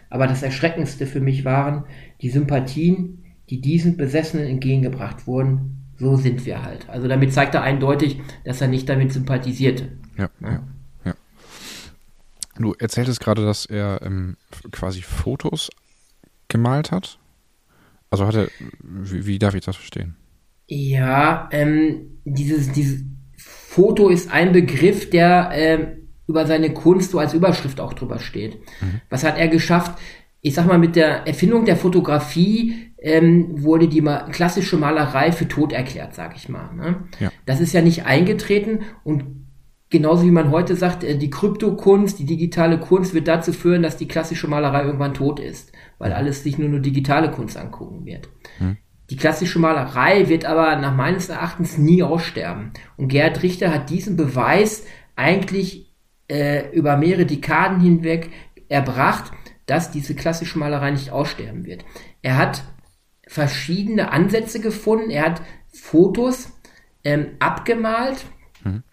Aber 0.09 0.27
das 0.27 0.43
Erschreckendste 0.43 1.07
für 1.07 1.21
mich 1.21 1.43
waren 1.45 1.85
die 2.21 2.29
Sympathien, 2.29 3.22
die 3.53 3.61
diesen 3.61 3.97
Besessenen 3.97 4.47
entgegengebracht 4.47 5.27
wurden, 5.27 5.85
so 5.99 6.15
sind 6.15 6.43
wir 6.47 6.63
halt. 6.63 6.89
Also 6.89 7.07
damit 7.07 7.33
zeigt 7.33 7.53
er 7.53 7.61
eindeutig, 7.61 8.19
dass 8.43 8.59
er 8.61 8.67
nicht 8.67 8.89
damit 8.89 9.13
sympathisierte. 9.13 9.91
Ja, 10.17 10.27
ja. 10.41 10.63
ja. 11.05 11.13
Du 12.57 12.73
erzähltest 12.73 13.19
gerade, 13.19 13.45
dass 13.45 13.67
er 13.67 14.01
ähm, 14.03 14.37
quasi 14.71 15.03
Fotos 15.03 15.69
gemalt 16.47 16.91
hat. 16.91 17.19
Also 18.09 18.25
hat 18.25 18.33
er, 18.33 18.47
wie, 18.81 19.27
wie 19.27 19.37
darf 19.37 19.53
ich 19.53 19.63
das 19.63 19.75
verstehen? 19.75 20.15
Ja, 20.67 21.47
ähm, 21.51 22.21
dieses, 22.25 22.71
dieses 22.71 23.03
Foto 23.37 24.09
ist 24.09 24.31
ein 24.31 24.51
Begriff, 24.51 25.11
der 25.11 25.51
ähm, 25.53 26.07
über 26.25 26.47
seine 26.47 26.73
Kunst 26.73 27.11
so 27.11 27.19
als 27.19 27.35
Überschrift 27.35 27.79
auch 27.79 27.93
drüber 27.93 28.17
steht. 28.17 28.55
Mhm. 28.81 29.01
Was 29.11 29.23
hat 29.23 29.37
er 29.37 29.47
geschafft? 29.47 29.99
Ich 30.45 30.53
sag 30.53 30.67
mal, 30.67 30.77
mit 30.77 30.97
der 30.97 31.25
Erfindung 31.25 31.63
der 31.63 31.77
Fotografie 31.77 32.91
ähm, 33.01 33.63
wurde 33.63 33.87
die 33.87 34.01
ma 34.01 34.23
klassische 34.29 34.75
Malerei 34.75 35.31
für 35.31 35.47
tot 35.47 35.71
erklärt, 35.71 36.13
sag 36.13 36.35
ich 36.35 36.49
mal. 36.49 36.73
Ne? 36.75 36.95
Ja. 37.19 37.31
Das 37.45 37.61
ist 37.61 37.73
ja 37.73 37.81
nicht 37.81 38.05
eingetreten 38.05 38.81
und 39.05 39.23
genauso 39.89 40.25
wie 40.25 40.31
man 40.31 40.51
heute 40.51 40.75
sagt, 40.75 41.05
äh, 41.05 41.17
die 41.17 41.29
Kryptokunst, 41.29 42.19
die 42.19 42.25
digitale 42.25 42.77
Kunst 42.77 43.13
wird 43.13 43.29
dazu 43.29 43.53
führen, 43.53 43.83
dass 43.83 43.95
die 43.95 44.07
klassische 44.07 44.49
Malerei 44.49 44.83
irgendwann 44.83 45.13
tot 45.13 45.39
ist, 45.39 45.71
weil 45.97 46.11
alles 46.11 46.43
sich 46.43 46.57
nur 46.57 46.67
nur 46.67 46.81
digitale 46.81 47.31
Kunst 47.31 47.57
angucken 47.57 48.05
wird. 48.05 48.27
Hm. 48.57 48.75
Die 49.09 49.15
klassische 49.15 49.59
Malerei 49.59 50.27
wird 50.27 50.43
aber 50.43 50.75
nach 50.75 50.95
meines 50.95 51.29
Erachtens 51.29 51.77
nie 51.77 52.03
aussterben. 52.03 52.71
Und 52.97 53.07
Gerhard 53.07 53.43
Richter 53.43 53.73
hat 53.73 53.89
diesen 53.89 54.17
Beweis 54.17 54.83
eigentlich 55.15 55.93
äh, 56.27 56.69
über 56.75 56.97
mehrere 56.97 57.25
Dekaden 57.25 57.79
hinweg 57.79 58.29
erbracht, 58.67 59.31
dass 59.65 59.91
diese 59.91 60.15
klassische 60.15 60.59
Malerei 60.59 60.91
nicht 60.91 61.11
aussterben 61.11 61.65
wird. 61.65 61.85
Er 62.21 62.37
hat 62.37 62.63
verschiedene 63.27 64.11
Ansätze 64.11 64.59
gefunden, 64.59 65.09
er 65.09 65.25
hat 65.25 65.41
Fotos 65.73 66.51
ähm, 67.03 67.31
abgemalt 67.39 68.25
mhm. 68.63 68.83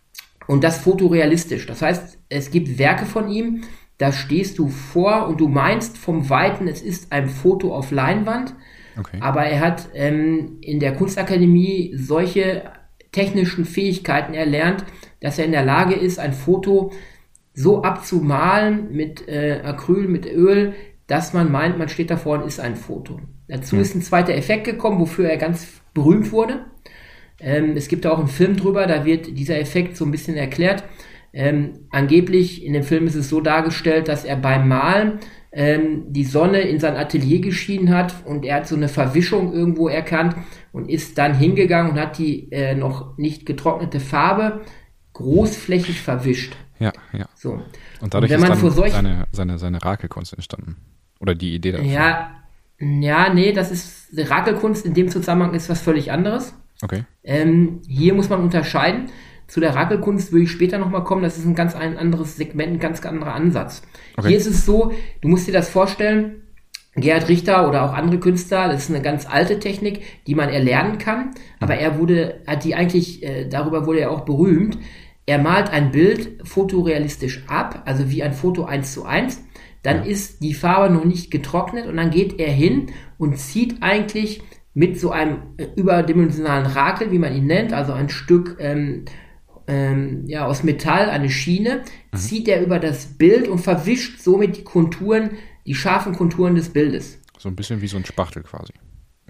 und 0.46 0.64
das 0.64 0.78
fotorealistisch. 0.78 1.66
Das 1.66 1.82
heißt, 1.82 2.18
es 2.28 2.50
gibt 2.50 2.78
Werke 2.78 3.06
von 3.06 3.28
ihm, 3.28 3.62
da 3.98 4.12
stehst 4.12 4.58
du 4.58 4.68
vor 4.68 5.28
und 5.28 5.40
du 5.40 5.48
meinst 5.48 5.98
vom 5.98 6.30
Weiten, 6.30 6.68
es 6.68 6.80
ist 6.80 7.12
ein 7.12 7.28
Foto 7.28 7.74
auf 7.74 7.90
Leinwand. 7.90 8.54
Okay. 8.98 9.18
Aber 9.20 9.44
er 9.44 9.60
hat 9.60 9.90
ähm, 9.94 10.58
in 10.62 10.80
der 10.80 10.94
Kunstakademie 10.94 11.94
solche 11.96 12.72
technischen 13.12 13.64
Fähigkeiten 13.64 14.34
erlernt, 14.34 14.84
dass 15.20 15.38
er 15.38 15.44
in 15.44 15.52
der 15.52 15.64
Lage 15.64 15.94
ist, 15.94 16.18
ein 16.18 16.32
Foto 16.32 16.92
so 17.60 17.82
abzumalen 17.82 18.92
mit 18.92 19.28
äh, 19.28 19.60
Acryl, 19.62 20.08
mit 20.08 20.26
Öl, 20.26 20.74
dass 21.06 21.32
man 21.32 21.50
meint, 21.50 21.78
man 21.78 21.88
steht 21.88 22.10
davor 22.10 22.38
und 22.38 22.46
ist 22.46 22.60
ein 22.60 22.76
Foto. 22.76 23.20
Dazu 23.48 23.76
ja. 23.76 23.82
ist 23.82 23.94
ein 23.94 24.02
zweiter 24.02 24.34
Effekt 24.34 24.64
gekommen, 24.64 25.00
wofür 25.00 25.28
er 25.28 25.36
ganz 25.36 25.80
berühmt 25.92 26.32
wurde. 26.32 26.66
Ähm, 27.40 27.72
es 27.76 27.88
gibt 27.88 28.06
auch 28.06 28.18
einen 28.18 28.28
Film 28.28 28.56
drüber, 28.56 28.86
da 28.86 29.04
wird 29.04 29.38
dieser 29.38 29.58
Effekt 29.58 29.96
so 29.96 30.04
ein 30.04 30.10
bisschen 30.10 30.36
erklärt. 30.36 30.84
Ähm, 31.32 31.86
angeblich 31.90 32.64
in 32.64 32.72
dem 32.72 32.82
Film 32.82 33.06
ist 33.06 33.14
es 33.14 33.28
so 33.28 33.40
dargestellt, 33.40 34.08
dass 34.08 34.24
er 34.24 34.36
beim 34.36 34.68
Malen 34.68 35.20
ähm, 35.52 36.04
die 36.08 36.24
Sonne 36.24 36.60
in 36.60 36.78
sein 36.78 36.96
Atelier 36.96 37.40
geschienen 37.40 37.94
hat 37.94 38.14
und 38.24 38.44
er 38.44 38.56
hat 38.56 38.68
so 38.68 38.76
eine 38.76 38.88
Verwischung 38.88 39.52
irgendwo 39.52 39.88
erkannt 39.88 40.36
und 40.72 40.88
ist 40.88 41.18
dann 41.18 41.34
hingegangen 41.34 41.92
und 41.92 42.00
hat 42.00 42.18
die 42.18 42.50
äh, 42.52 42.74
noch 42.74 43.16
nicht 43.18 43.46
getrocknete 43.46 44.00
Farbe 44.00 44.60
großflächig 45.12 46.00
verwischt. 46.00 46.56
Ja, 46.80 46.92
ja. 47.12 47.26
So. 47.36 47.62
Und 48.00 48.14
dadurch 48.14 48.32
und 48.32 48.42
ist 48.42 48.48
dann 48.48 48.70
solch... 48.70 48.92
seine, 48.92 49.26
seine, 49.30 49.58
seine 49.58 49.82
Rakelkunst 49.82 50.32
entstanden. 50.32 50.76
Oder 51.20 51.34
die 51.34 51.54
Idee 51.54 51.72
dafür. 51.72 51.86
Ja, 51.86 52.30
ja, 52.80 53.32
nee, 53.32 53.52
das 53.52 53.70
ist 53.70 54.08
Rakelkunst 54.16 54.86
in 54.86 54.94
dem 54.94 55.08
Zusammenhang 55.10 55.54
ist 55.54 55.68
was 55.68 55.82
völlig 55.82 56.10
anderes. 56.10 56.54
Okay. 56.82 57.04
Ähm, 57.22 57.82
hier 57.86 58.14
muss 58.14 58.30
man 58.30 58.40
unterscheiden. 58.40 59.10
Zu 59.46 59.60
der 59.60 59.74
Rakelkunst 59.74 60.32
würde 60.32 60.44
ich 60.44 60.50
später 60.50 60.78
nochmal 60.78 61.04
kommen. 61.04 61.22
Das 61.22 61.36
ist 61.36 61.44
ein 61.44 61.54
ganz 61.54 61.74
ein 61.74 61.98
anderes 61.98 62.36
Segment, 62.36 62.72
ein 62.72 62.78
ganz 62.78 63.04
anderer 63.04 63.34
Ansatz. 63.34 63.82
Okay. 64.16 64.28
Hier 64.28 64.38
ist 64.38 64.46
es 64.46 64.64
so, 64.64 64.92
du 65.20 65.28
musst 65.28 65.46
dir 65.46 65.52
das 65.52 65.68
vorstellen, 65.68 66.42
Gerhard 66.94 67.28
Richter 67.28 67.68
oder 67.68 67.84
auch 67.84 67.92
andere 67.92 68.18
Künstler, 68.18 68.68
das 68.68 68.84
ist 68.84 68.90
eine 68.90 69.02
ganz 69.02 69.26
alte 69.28 69.60
Technik, 69.60 70.02
die 70.26 70.34
man 70.34 70.48
erlernen 70.48 70.98
kann, 70.98 71.30
aber 71.60 71.76
er 71.76 71.98
wurde, 71.98 72.40
hat 72.46 72.64
die 72.64 72.74
eigentlich, 72.74 73.22
äh, 73.22 73.48
darüber 73.48 73.86
wurde 73.86 74.00
er 74.00 74.10
auch 74.10 74.22
berühmt. 74.22 74.78
Er 75.30 75.38
malt 75.38 75.70
ein 75.70 75.92
Bild 75.92 76.40
fotorealistisch 76.42 77.44
ab, 77.46 77.84
also 77.84 78.10
wie 78.10 78.24
ein 78.24 78.32
Foto 78.32 78.64
eins 78.64 78.92
zu 78.92 79.04
eins. 79.04 79.40
Dann 79.84 80.04
ist 80.04 80.42
die 80.42 80.54
Farbe 80.54 80.92
noch 80.92 81.04
nicht 81.04 81.30
getrocknet 81.30 81.86
und 81.86 81.98
dann 81.98 82.10
geht 82.10 82.40
er 82.40 82.50
hin 82.50 82.90
und 83.16 83.38
zieht 83.38 83.80
eigentlich 83.80 84.42
mit 84.74 84.98
so 84.98 85.12
einem 85.12 85.54
äh, 85.56 85.68
überdimensionalen 85.76 86.66
Rakel, 86.66 87.12
wie 87.12 87.20
man 87.20 87.32
ihn 87.32 87.46
nennt, 87.46 87.72
also 87.72 87.92
ein 87.92 88.08
Stück 88.08 88.56
ähm, 88.58 89.04
ähm, 89.68 90.24
ja, 90.26 90.46
aus 90.46 90.64
Metall, 90.64 91.08
eine 91.08 91.30
Schiene, 91.30 91.84
mhm. 92.10 92.16
zieht 92.16 92.48
er 92.48 92.60
über 92.60 92.80
das 92.80 93.16
Bild 93.16 93.46
und 93.46 93.60
verwischt 93.60 94.18
somit 94.18 94.56
die 94.56 94.64
Konturen, 94.64 95.36
die 95.64 95.76
scharfen 95.76 96.12
Konturen 96.12 96.56
des 96.56 96.70
Bildes. 96.70 97.20
So 97.38 97.48
ein 97.48 97.54
bisschen 97.54 97.80
wie 97.82 97.86
so 97.86 97.98
ein 97.98 98.04
Spachtel 98.04 98.42
quasi. 98.42 98.72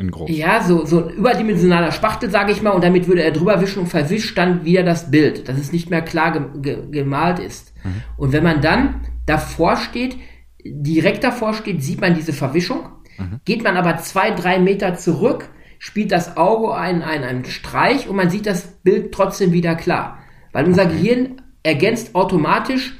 In 0.01 0.11
groß. 0.11 0.31
Ja, 0.31 0.63
so, 0.63 0.87
so 0.87 1.05
ein 1.05 1.11
überdimensionaler 1.11 1.93
Spachtel, 1.93 2.31
sage 2.31 2.53
ich 2.53 2.63
mal, 2.63 2.71
und 2.71 2.83
damit 2.83 3.07
würde 3.07 3.23
er 3.23 3.33
drüber 3.33 3.61
wischen 3.61 3.81
und 3.81 3.89
verwischt 3.89 4.37
dann 4.39 4.65
wieder 4.65 4.83
das 4.83 5.11
Bild, 5.11 5.47
dass 5.49 5.59
es 5.59 5.73
nicht 5.73 5.91
mehr 5.91 6.01
klar 6.01 6.33
ge 6.33 6.43
ge 6.63 6.91
gemalt 6.91 7.39
ist. 7.39 7.75
Mhm. 7.85 8.03
Und 8.17 8.33
wenn 8.33 8.43
man 8.43 8.63
dann 8.63 9.03
davor 9.27 9.77
steht, 9.77 10.17
direkt 10.65 11.23
davor 11.23 11.53
steht, 11.53 11.83
sieht 11.83 12.01
man 12.01 12.15
diese 12.15 12.33
Verwischung. 12.33 12.89
Mhm. 13.19 13.41
Geht 13.45 13.63
man 13.63 13.77
aber 13.77 13.99
zwei, 13.99 14.31
drei 14.31 14.59
Meter 14.59 14.95
zurück, 14.95 15.51
spielt 15.79 16.13
das 16.13 16.39
Auge 16.39 16.75
einen, 16.75 17.03
einen, 17.03 17.25
einen 17.25 17.45
Streich 17.45 18.09
und 18.09 18.17
man 18.17 18.31
sieht 18.31 18.47
das 18.47 18.69
Bild 18.83 19.13
trotzdem 19.13 19.53
wieder 19.53 19.75
klar. 19.75 20.19
Weil 20.53 20.65
unser 20.65 20.87
okay. 20.87 20.95
Gehirn 20.95 21.43
ergänzt 21.63 22.15
automatisch 22.15 22.95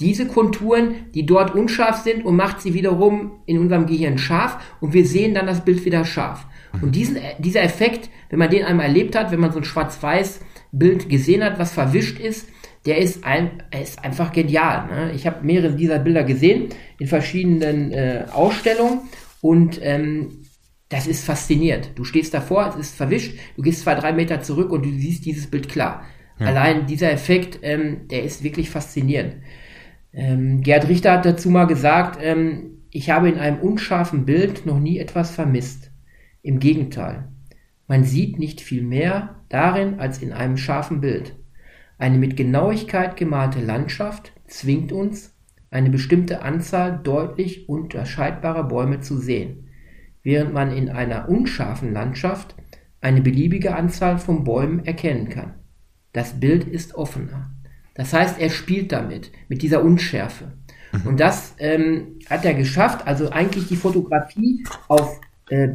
diese 0.00 0.26
Konturen, 0.26 0.94
die 1.14 1.26
dort 1.26 1.54
unscharf 1.54 2.02
sind 2.02 2.24
und 2.24 2.36
macht 2.36 2.60
sie 2.60 2.74
wiederum 2.74 3.40
in 3.46 3.58
unserem 3.58 3.86
Gehirn 3.86 4.18
scharf 4.18 4.58
und 4.80 4.92
wir 4.94 5.06
sehen 5.06 5.34
dann 5.34 5.46
das 5.46 5.64
Bild 5.64 5.84
wieder 5.84 6.04
scharf. 6.04 6.46
Und 6.80 6.94
diesen, 6.94 7.18
dieser 7.38 7.62
Effekt, 7.62 8.10
wenn 8.30 8.38
man 8.38 8.50
den 8.50 8.64
einmal 8.64 8.86
erlebt 8.86 9.16
hat, 9.16 9.30
wenn 9.30 9.40
man 9.40 9.52
so 9.52 9.58
ein 9.58 9.64
schwarz-weiß 9.64 10.40
Bild 10.72 11.08
gesehen 11.08 11.44
hat, 11.44 11.58
was 11.58 11.72
verwischt 11.72 12.18
ist, 12.18 12.48
der 12.86 12.98
ist, 12.98 13.24
ein, 13.24 13.62
ist 13.78 14.02
einfach 14.04 14.32
genial. 14.32 14.86
Ne? 14.86 15.12
Ich 15.14 15.26
habe 15.26 15.44
mehrere 15.44 15.74
dieser 15.74 15.98
Bilder 15.98 16.24
gesehen 16.24 16.68
in 16.98 17.06
verschiedenen 17.06 17.92
äh, 17.92 18.24
Ausstellungen 18.32 19.00
und 19.40 19.78
ähm, 19.82 20.44
das 20.88 21.06
ist 21.06 21.24
faszinierend. 21.24 21.90
Du 21.94 22.04
stehst 22.04 22.32
davor, 22.34 22.68
es 22.68 22.76
ist 22.76 22.96
verwischt, 22.96 23.38
du 23.56 23.62
gehst 23.62 23.82
zwei, 23.82 23.94
drei 23.94 24.12
Meter 24.12 24.40
zurück 24.40 24.72
und 24.72 24.84
du 24.84 24.90
siehst 24.90 25.26
dieses 25.26 25.48
Bild 25.48 25.68
klar. 25.68 26.04
Ja. 26.38 26.46
Allein 26.46 26.86
dieser 26.86 27.12
Effekt, 27.12 27.58
ähm, 27.62 28.08
der 28.08 28.24
ist 28.24 28.42
wirklich 28.42 28.70
faszinierend. 28.70 29.36
Ähm, 30.12 30.62
Gerd 30.62 30.88
Richter 30.88 31.12
hat 31.12 31.24
dazu 31.24 31.50
mal 31.50 31.66
gesagt, 31.66 32.18
ähm, 32.22 32.82
ich 32.90 33.10
habe 33.10 33.28
in 33.28 33.38
einem 33.38 33.60
unscharfen 33.60 34.24
Bild 34.24 34.66
noch 34.66 34.80
nie 34.80 34.98
etwas 34.98 35.30
vermisst. 35.30 35.92
Im 36.42 36.58
Gegenteil. 36.58 37.28
Man 37.86 38.04
sieht 38.04 38.38
nicht 38.38 38.60
viel 38.60 38.82
mehr 38.82 39.36
darin 39.48 40.00
als 40.00 40.18
in 40.22 40.32
einem 40.32 40.56
scharfen 40.56 41.00
Bild. 41.00 41.36
Eine 41.98 42.18
mit 42.18 42.36
Genauigkeit 42.36 43.16
gemalte 43.16 43.60
Landschaft 43.60 44.32
zwingt 44.46 44.90
uns, 44.90 45.36
eine 45.70 45.90
bestimmte 45.90 46.42
Anzahl 46.42 47.00
deutlich 47.02 47.68
unterscheidbarer 47.68 48.64
Bäume 48.64 49.00
zu 49.00 49.18
sehen, 49.18 49.68
während 50.22 50.52
man 50.52 50.72
in 50.72 50.88
einer 50.88 51.28
unscharfen 51.28 51.92
Landschaft 51.92 52.56
eine 53.00 53.20
beliebige 53.20 53.76
Anzahl 53.76 54.18
von 54.18 54.44
Bäumen 54.44 54.84
erkennen 54.84 55.28
kann. 55.28 55.54
Das 56.12 56.40
Bild 56.40 56.64
ist 56.64 56.94
offener. 56.94 57.52
Das 58.00 58.14
heißt, 58.14 58.40
er 58.40 58.48
spielt 58.48 58.92
damit, 58.92 59.30
mit 59.50 59.60
dieser 59.60 59.84
Unschärfe. 59.84 60.52
Mhm. 60.90 61.06
Und 61.06 61.20
das 61.20 61.54
ähm, 61.58 62.18
hat 62.30 62.46
er 62.46 62.54
geschafft, 62.54 63.06
also 63.06 63.28
eigentlich 63.28 63.66
die 63.66 63.76
Fotografie 63.76 64.64
auf 64.88 65.20
äh, 65.50 65.68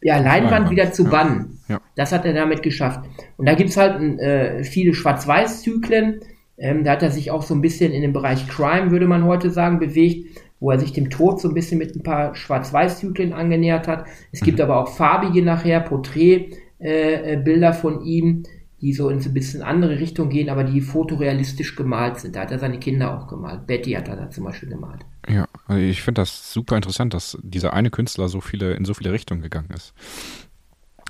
ja, 0.00 0.18
Leinwand 0.18 0.70
wieder 0.70 0.92
zu 0.92 1.02
bannen. 1.02 1.58
Ja. 1.66 1.80
Das 1.96 2.12
hat 2.12 2.24
er 2.24 2.32
damit 2.32 2.62
geschafft. 2.62 3.00
Und 3.38 3.46
da 3.46 3.54
gibt's 3.54 3.76
halt 3.76 4.00
äh, 4.20 4.62
viele 4.62 4.94
Schwarz-Weiß-Zyklen. 4.94 6.20
Ähm, 6.58 6.84
da 6.84 6.92
hat 6.92 7.02
er 7.02 7.10
sich 7.10 7.32
auch 7.32 7.42
so 7.42 7.54
ein 7.54 7.60
bisschen 7.60 7.90
in 7.90 8.02
dem 8.02 8.12
Bereich 8.12 8.46
Crime, 8.46 8.92
würde 8.92 9.08
man 9.08 9.24
heute 9.24 9.50
sagen, 9.50 9.80
bewegt, 9.80 10.38
wo 10.60 10.70
er 10.70 10.78
sich 10.78 10.92
dem 10.92 11.10
Tod 11.10 11.40
so 11.40 11.48
ein 11.48 11.54
bisschen 11.54 11.78
mit 11.78 11.96
ein 11.96 12.04
paar 12.04 12.36
Schwarz-Weiß-Zyklen 12.36 13.32
angenähert 13.32 13.88
hat. 13.88 14.04
Es 14.30 14.42
mhm. 14.42 14.44
gibt 14.44 14.60
aber 14.60 14.76
auch 14.76 14.94
farbige 14.94 15.42
nachher 15.42 15.80
Porträtbilder 15.80 16.60
äh, 16.78 17.70
äh 17.70 17.72
von 17.72 18.04
ihm 18.04 18.44
die 18.80 18.92
so 18.92 19.08
in 19.08 19.20
so 19.20 19.30
ein 19.30 19.34
bisschen 19.34 19.62
andere 19.62 19.98
Richtung 19.98 20.28
gehen, 20.28 20.48
aber 20.48 20.64
die 20.64 20.80
fotorealistisch 20.80 21.74
gemalt 21.74 22.18
sind. 22.18 22.36
Da 22.36 22.42
hat 22.42 22.52
er 22.52 22.58
seine 22.58 22.78
Kinder 22.78 23.16
auch 23.16 23.26
gemalt. 23.26 23.66
Betty 23.66 23.92
hat 23.92 24.08
er 24.08 24.16
da 24.16 24.30
zum 24.30 24.44
Beispiel 24.44 24.68
gemalt. 24.68 25.04
Ja, 25.28 25.46
also 25.66 25.82
ich 25.82 26.02
finde 26.02 26.22
das 26.22 26.52
super 26.52 26.76
interessant, 26.76 27.12
dass 27.12 27.38
dieser 27.42 27.72
eine 27.72 27.90
Künstler 27.90 28.28
so 28.28 28.40
viele 28.40 28.74
in 28.74 28.84
so 28.84 28.94
viele 28.94 29.12
Richtungen 29.12 29.42
gegangen 29.42 29.70
ist. 29.74 29.94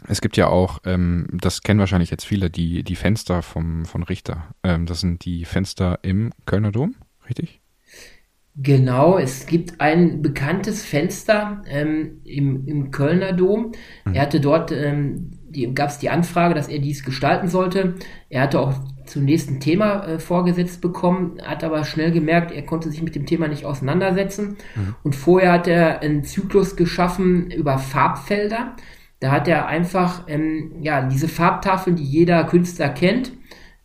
Es 0.07 0.21
gibt 0.21 0.37
ja 0.37 0.47
auch, 0.47 0.79
ähm, 0.85 1.27
das 1.33 1.63
kennen 1.63 1.81
wahrscheinlich 1.81 2.11
jetzt 2.11 2.25
viele, 2.25 2.51
die, 2.51 2.85
die 2.85 2.97
Fenster 2.97 3.43
vom, 3.43 3.85
von 3.85 4.03
Richter. 4.03 4.55
Ähm, 4.63 4.87
das 4.87 5.01
sind 5.01 5.25
die 5.25 5.45
Fenster 5.45 5.99
im 6.03 6.33
Kölner 6.47 6.71
Dom, 6.71 6.95
richtig? 7.29 7.61
Genau, 8.61 9.19
es 9.19 9.47
gibt 9.47 9.81
ein 9.81 10.21
bekanntes 10.21 10.85
Fenster 10.85 11.63
ähm, 11.69 12.21
im, 12.25 12.67
im 12.67 12.91
Kölner 12.91 13.33
Dom. 13.33 13.73
Mhm. 14.05 14.15
Er 14.15 14.23
hatte 14.23 14.41
dort 14.41 14.73
ähm, 14.73 15.38
gab 15.75 15.91
es 15.91 15.99
die 15.99 16.11
Anfrage, 16.11 16.55
dass 16.55 16.69
er 16.69 16.79
dies 16.79 17.05
gestalten 17.05 17.49
sollte. 17.49 17.95
Er 18.29 18.43
hatte 18.43 18.61
auch 18.61 18.75
zunächst 19.07 19.51
ein 19.51 19.61
Thema 19.61 20.05
äh, 20.05 20.19
vorgesetzt 20.19 20.81
bekommen, 20.81 21.39
hat 21.43 21.65
aber 21.65 21.85
schnell 21.85 22.13
gemerkt, 22.13 22.53
er 22.53 22.63
konnte 22.63 22.91
sich 22.91 23.03
mit 23.03 23.15
dem 23.15 23.27
Thema 23.27 23.49
nicht 23.49 23.65
auseinandersetzen. 23.65 24.57
Mhm. 24.77 24.95
Und 25.03 25.17
vorher 25.17 25.53
hat 25.53 25.67
er 25.67 26.01
einen 26.01 26.25
Zyklus 26.25 26.77
geschaffen 26.77 27.51
über 27.51 27.79
Farbfelder. 27.79 28.77
Da 29.21 29.31
hat 29.31 29.49
er 29.49 29.67
einfach 29.67 30.25
ähm, 30.29 30.77
ja 30.81 31.03
diese 31.03 31.29
Farbtafeln, 31.29 31.97
die 31.97 32.05
jeder 32.05 32.45
Künstler 32.45 32.91
kennt, 32.91 33.33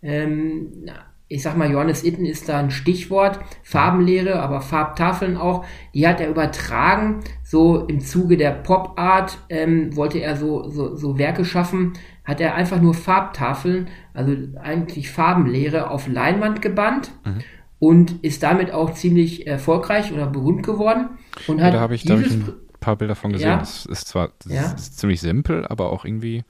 ähm, 0.02 0.86
ich 1.28 1.42
sag 1.42 1.58
mal, 1.58 1.72
Johannes 1.72 2.04
Itten 2.04 2.26
ist 2.26 2.48
da 2.48 2.60
ein 2.60 2.70
Stichwort, 2.70 3.40
Farbenlehre, 3.64 4.40
aber 4.40 4.62
Farbtafeln 4.62 5.38
auch, 5.38 5.66
die 5.94 6.08
hat 6.08 6.20
er 6.20 6.30
übertragen, 6.30 7.22
so 7.44 7.86
im 7.86 8.02
Zuge 8.02 8.38
der 8.38 8.52
Pop 8.52 9.00
Art 9.00 9.38
ähm, 9.50 9.96
wollte 9.96 10.20
er 10.20 10.36
so, 10.36 10.70
so, 10.70 10.96
so 10.96 11.18
Werke 11.18 11.46
schaffen, 11.46 11.94
hat 12.24 12.40
er 12.40 12.56
einfach 12.56 12.82
nur 12.82 12.94
Farbtafeln, 12.94 13.88
also 14.14 14.36
eigentlich 14.62 15.10
Farbenlehre 15.10 15.90
auf 15.90 16.08
Leinwand 16.08 16.62
gebannt 16.62 17.12
mhm. 17.26 17.40
und 17.80 18.24
ist 18.24 18.44
damit 18.44 18.72
auch 18.72 18.94
ziemlich 18.94 19.48
erfolgreich 19.48 20.14
oder 20.14 20.28
berühmt 20.28 20.64
geworden. 20.64 21.10
Und 21.48 21.62
hat 21.62 21.74
ja, 21.74 21.80
da 21.80 21.80
habe 21.82 21.96
ich, 21.96 22.06
hab 22.06 22.20
ich 22.20 22.32
ein 22.32 22.54
paar 22.80 22.96
Bilder 22.96 23.16
von 23.16 23.32
gesehen. 23.32 23.50
Ja. 23.50 23.58
Das 23.58 23.86
ist 23.86 24.08
zwar 24.08 24.32
das 24.44 24.52
ja. 24.52 24.72
ist 24.72 25.00
ziemlich 25.00 25.20
simpel, 25.20 25.66
aber 25.66 25.92
auch 25.92 26.06
irgendwie 26.06 26.44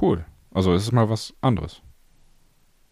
cool. 0.00 0.24
Also 0.52 0.72
es 0.72 0.84
ist 0.84 0.92
mal 0.92 1.08
was 1.08 1.34
anderes. 1.40 1.82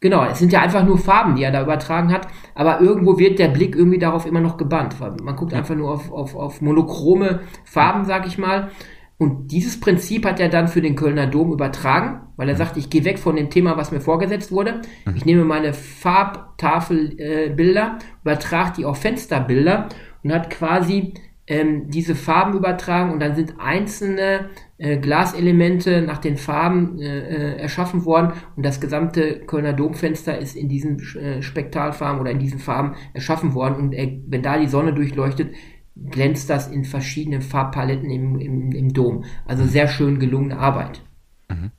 Genau, 0.00 0.25
es 0.25 0.38
sind 0.38 0.52
ja 0.52 0.61
einfach 0.61 0.85
nur 0.85 0.97
Farben, 0.97 1.35
die 1.35 1.43
er 1.43 1.50
da 1.50 1.62
übertragen 1.62 2.12
hat, 2.12 2.28
aber 2.55 2.81
irgendwo 2.81 3.19
wird 3.19 3.40
der 3.40 3.49
Blick 3.49 3.75
irgendwie 3.75 3.99
darauf 3.99 4.26
immer 4.26 4.40
noch 4.40 4.57
gebannt. 4.57 5.00
Weil 5.00 5.14
man 5.23 5.35
guckt 5.35 5.52
einfach 5.52 5.75
nur 5.75 5.90
auf, 5.90 6.12
auf, 6.12 6.37
auf 6.37 6.61
monochrome 6.61 7.40
Farben, 7.64 8.05
sag 8.05 8.26
ich 8.26 8.38
mal. 8.38 8.71
Und 9.19 9.50
dieses 9.50 9.81
Prinzip 9.81 10.25
hat 10.25 10.38
er 10.38 10.49
dann 10.49 10.69
für 10.69 10.81
den 10.81 10.95
Kölner 10.95 11.26
Dom 11.26 11.52
übertragen, 11.52 12.21
weil 12.37 12.49
er 12.49 12.55
mhm. 12.55 12.59
sagt, 12.59 12.76
ich 12.76 12.88
gehe 12.88 13.05
weg 13.05 13.19
von 13.19 13.35
dem 13.35 13.50
Thema, 13.50 13.76
was 13.76 13.90
mir 13.90 14.00
vorgesetzt 14.00 14.52
wurde. 14.52 14.83
Mhm. 15.05 15.17
Ich 15.17 15.25
nehme 15.25 15.45
meine 15.45 15.75
Farbtafelbilder, 15.75 17.99
äh, 17.99 18.05
übertrage 18.23 18.75
die 18.76 18.85
auf 18.85 19.00
Fensterbilder 19.00 19.88
und 20.23 20.33
hat 20.33 20.50
quasi 20.50 21.14
ähm, 21.49 21.90
diese 21.90 22.14
Farben 22.14 22.57
übertragen 22.57 23.11
und 23.11 23.19
dann 23.19 23.35
sind 23.35 23.55
einzelne 23.59 24.50
äh, 24.78 24.99
Glaselemente 24.99 26.02
nach 26.02 26.18
den 26.18 26.37
Farben 26.37 27.00
äh, 27.00 27.18
äh, 27.18 27.61
erschaffen 27.61 28.04
worden 28.04 28.32
und 28.56 28.64
das 28.64 28.80
gesamte 28.80 29.40
Kölner 29.40 29.73
Domfenster 29.73 30.38
ist 30.38 30.56
in 30.56 30.68
diesen 30.68 31.00
äh, 31.16 31.42
Spektralfarben 31.42 32.20
oder 32.20 32.30
in 32.30 32.38
diesen 32.38 32.61
Farben 32.61 32.94
erschaffen 33.12 33.54
worden 33.54 33.76
und 33.76 33.92
äh, 33.92 34.20
wenn 34.26 34.42
da 34.42 34.58
die 34.58 34.68
Sonne 34.68 34.94
durchleuchtet, 34.94 35.54
glänzt 35.97 36.49
das 36.49 36.68
in 36.68 36.85
verschiedenen 36.85 37.42
Farbpaletten 37.42 38.08
im, 38.08 38.38
im, 38.38 38.73
im 38.73 38.92
Dom. 38.92 39.25
Also 39.47 39.64
sehr 39.64 39.88
schön 39.88 40.20
gelungene 40.20 40.58
Arbeit. 40.58 41.02
Mhm. 41.49 41.73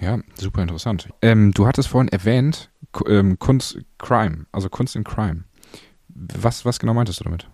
Ja, 0.00 0.18
super 0.34 0.62
interessant. 0.62 1.08
Ähm, 1.22 1.52
du 1.52 1.66
hattest 1.66 1.88
vorhin 1.88 2.08
erwähnt, 2.08 2.70
ähm, 3.06 3.38
Kunst 3.38 3.78
Crime, 3.98 4.46
also 4.52 4.68
Kunst 4.68 4.96
in 4.96 5.04
Crime. 5.04 5.44
Was, 6.08 6.64
was 6.64 6.80
genau 6.80 6.94
meintest 6.94 7.20
du 7.20 7.24
damit? 7.24 7.48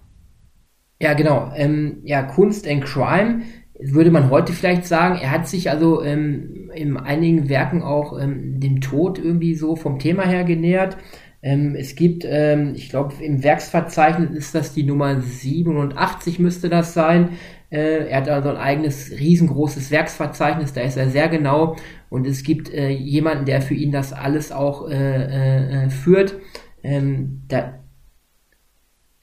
Ja, 1.00 1.12
genau. 1.14 1.52
Ähm, 1.54 1.98
ja, 2.04 2.22
Kunst 2.22 2.66
and 2.66 2.84
Crime 2.84 3.42
würde 3.78 4.10
man 4.10 4.30
heute 4.30 4.52
vielleicht 4.52 4.86
sagen. 4.86 5.18
Er 5.20 5.30
hat 5.30 5.48
sich 5.48 5.70
also 5.70 6.02
ähm, 6.02 6.70
in 6.74 6.96
einigen 6.96 7.48
Werken 7.48 7.82
auch 7.82 8.18
ähm, 8.18 8.60
dem 8.60 8.80
Tod 8.80 9.18
irgendwie 9.18 9.54
so 9.54 9.76
vom 9.76 9.98
Thema 9.98 10.24
her 10.24 10.44
genähert. 10.44 10.96
Ähm, 11.42 11.74
es 11.76 11.94
gibt, 11.94 12.24
ähm, 12.26 12.72
ich 12.74 12.88
glaube, 12.88 13.14
im 13.20 13.42
Werksverzeichnis 13.42 14.30
ist 14.30 14.54
das 14.54 14.72
die 14.72 14.84
Nummer 14.84 15.20
87, 15.20 16.38
müsste 16.38 16.68
das 16.70 16.94
sein. 16.94 17.30
Äh, 17.70 18.08
er 18.08 18.18
hat 18.18 18.28
also 18.28 18.50
ein 18.50 18.56
eigenes 18.56 19.10
riesengroßes 19.10 19.90
Werksverzeichnis, 19.90 20.72
da 20.72 20.80
ist 20.80 20.96
er 20.96 21.10
sehr 21.10 21.28
genau. 21.28 21.76
Und 22.08 22.26
es 22.26 22.44
gibt 22.44 22.72
äh, 22.72 22.88
jemanden, 22.88 23.44
der 23.44 23.60
für 23.60 23.74
ihn 23.74 23.92
das 23.92 24.12
alles 24.12 24.52
auch 24.52 24.88
äh, 24.88 24.94
äh, 24.94 25.84
äh 25.84 25.90
führt. 25.90 26.36
Ähm, 26.82 27.42
da, 27.48 27.74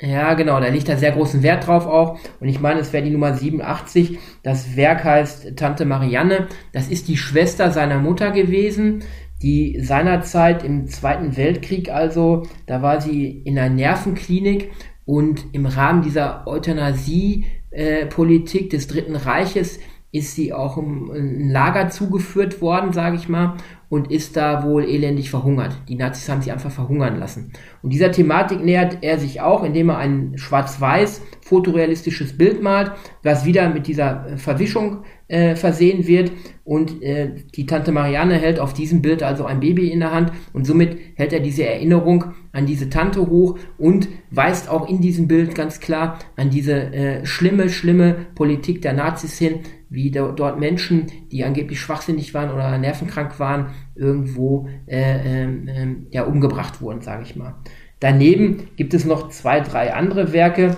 ja, 0.01 0.33
genau, 0.33 0.59
da 0.59 0.67
liegt 0.67 0.89
da 0.89 0.97
sehr 0.97 1.11
großen 1.11 1.43
Wert 1.43 1.67
drauf 1.67 1.85
auch. 1.85 2.17
Und 2.39 2.49
ich 2.49 2.59
meine, 2.59 2.79
es 2.79 2.91
wäre 2.91 3.03
die 3.03 3.11
Nummer 3.11 3.35
87. 3.35 4.17
Das 4.41 4.75
Werk 4.75 5.03
heißt 5.03 5.55
Tante 5.55 5.85
Marianne. 5.85 6.47
Das 6.73 6.87
ist 6.87 7.07
die 7.07 7.17
Schwester 7.17 7.69
seiner 7.69 7.99
Mutter 7.99 8.31
gewesen, 8.31 9.03
die 9.43 9.79
seinerzeit 9.79 10.63
im 10.63 10.87
Zweiten 10.87 11.37
Weltkrieg 11.37 11.91
also, 11.91 12.47
da 12.65 12.81
war 12.81 12.99
sie 12.99 13.29
in 13.29 13.59
einer 13.59 13.71
Nervenklinik 13.73 14.71
und 15.05 15.45
im 15.53 15.67
Rahmen 15.67 16.01
dieser 16.01 16.47
Euthanasie-Politik 16.47 18.71
des 18.71 18.87
Dritten 18.87 19.15
Reiches 19.15 19.79
ist 20.11 20.35
sie 20.35 20.53
auch 20.53 20.77
im, 20.77 21.09
ein 21.11 21.49
Lager 21.49 21.89
zugeführt 21.89 22.61
worden, 22.61 22.91
sage 22.91 23.15
ich 23.15 23.29
mal, 23.29 23.55
und 23.91 24.09
ist 24.09 24.37
da 24.37 24.63
wohl 24.63 24.85
elendig 24.85 25.29
verhungert. 25.29 25.77
Die 25.89 25.95
Nazis 25.95 26.29
haben 26.29 26.41
sie 26.41 26.51
einfach 26.51 26.71
verhungern 26.71 27.19
lassen. 27.19 27.51
Und 27.81 27.91
dieser 27.91 28.11
Thematik 28.11 28.63
nähert 28.63 28.99
er 29.01 29.19
sich 29.19 29.41
auch, 29.41 29.63
indem 29.63 29.89
er 29.89 29.97
ein 29.97 30.37
schwarz-weiß 30.37 31.21
fotorealistisches 31.41 32.37
Bild 32.37 32.61
malt, 32.61 32.93
was 33.21 33.43
wieder 33.45 33.67
mit 33.67 33.87
dieser 33.87 34.27
äh, 34.27 34.37
Verwischung 34.37 35.03
äh, 35.27 35.55
versehen 35.55 36.07
wird. 36.07 36.31
Und 36.63 37.01
äh, 37.01 37.35
die 37.53 37.65
Tante 37.65 37.91
Marianne 37.91 38.35
hält 38.35 38.61
auf 38.61 38.73
diesem 38.73 39.01
Bild 39.01 39.23
also 39.23 39.43
ein 39.43 39.59
Baby 39.59 39.89
in 39.89 39.99
der 39.99 40.13
Hand 40.13 40.31
und 40.53 40.65
somit 40.65 40.97
hält 41.15 41.33
er 41.33 41.41
diese 41.41 41.65
Erinnerung 41.65 42.25
an 42.53 42.65
diese 42.65 42.89
Tante 42.89 43.27
hoch 43.27 43.59
und 43.77 44.07
weist 44.29 44.69
auch 44.69 44.87
in 44.87 45.01
diesem 45.01 45.27
Bild 45.27 45.53
ganz 45.53 45.81
klar 45.81 46.19
an 46.37 46.49
diese 46.49 46.93
äh, 46.93 47.25
schlimme, 47.25 47.69
schlimme 47.69 48.27
Politik 48.35 48.81
der 48.81 48.93
Nazis 48.93 49.37
hin, 49.37 49.59
wie 49.91 50.09
dort 50.09 50.57
Menschen, 50.57 51.11
die 51.33 51.43
angeblich 51.43 51.81
schwachsinnig 51.81 52.33
waren 52.33 52.49
oder 52.49 52.77
nervenkrank 52.77 53.41
waren, 53.41 53.73
irgendwo 53.93 54.69
äh, 54.87 55.43
äh, 55.43 55.97
ja, 56.11 56.23
umgebracht 56.23 56.79
wurden, 56.81 57.01
sage 57.01 57.23
ich 57.23 57.35
mal. 57.35 57.55
Daneben 57.99 58.69
gibt 58.77 58.93
es 58.93 59.03
noch 59.03 59.27
zwei, 59.29 59.59
drei 59.59 59.93
andere 59.93 60.31
Werke. 60.31 60.77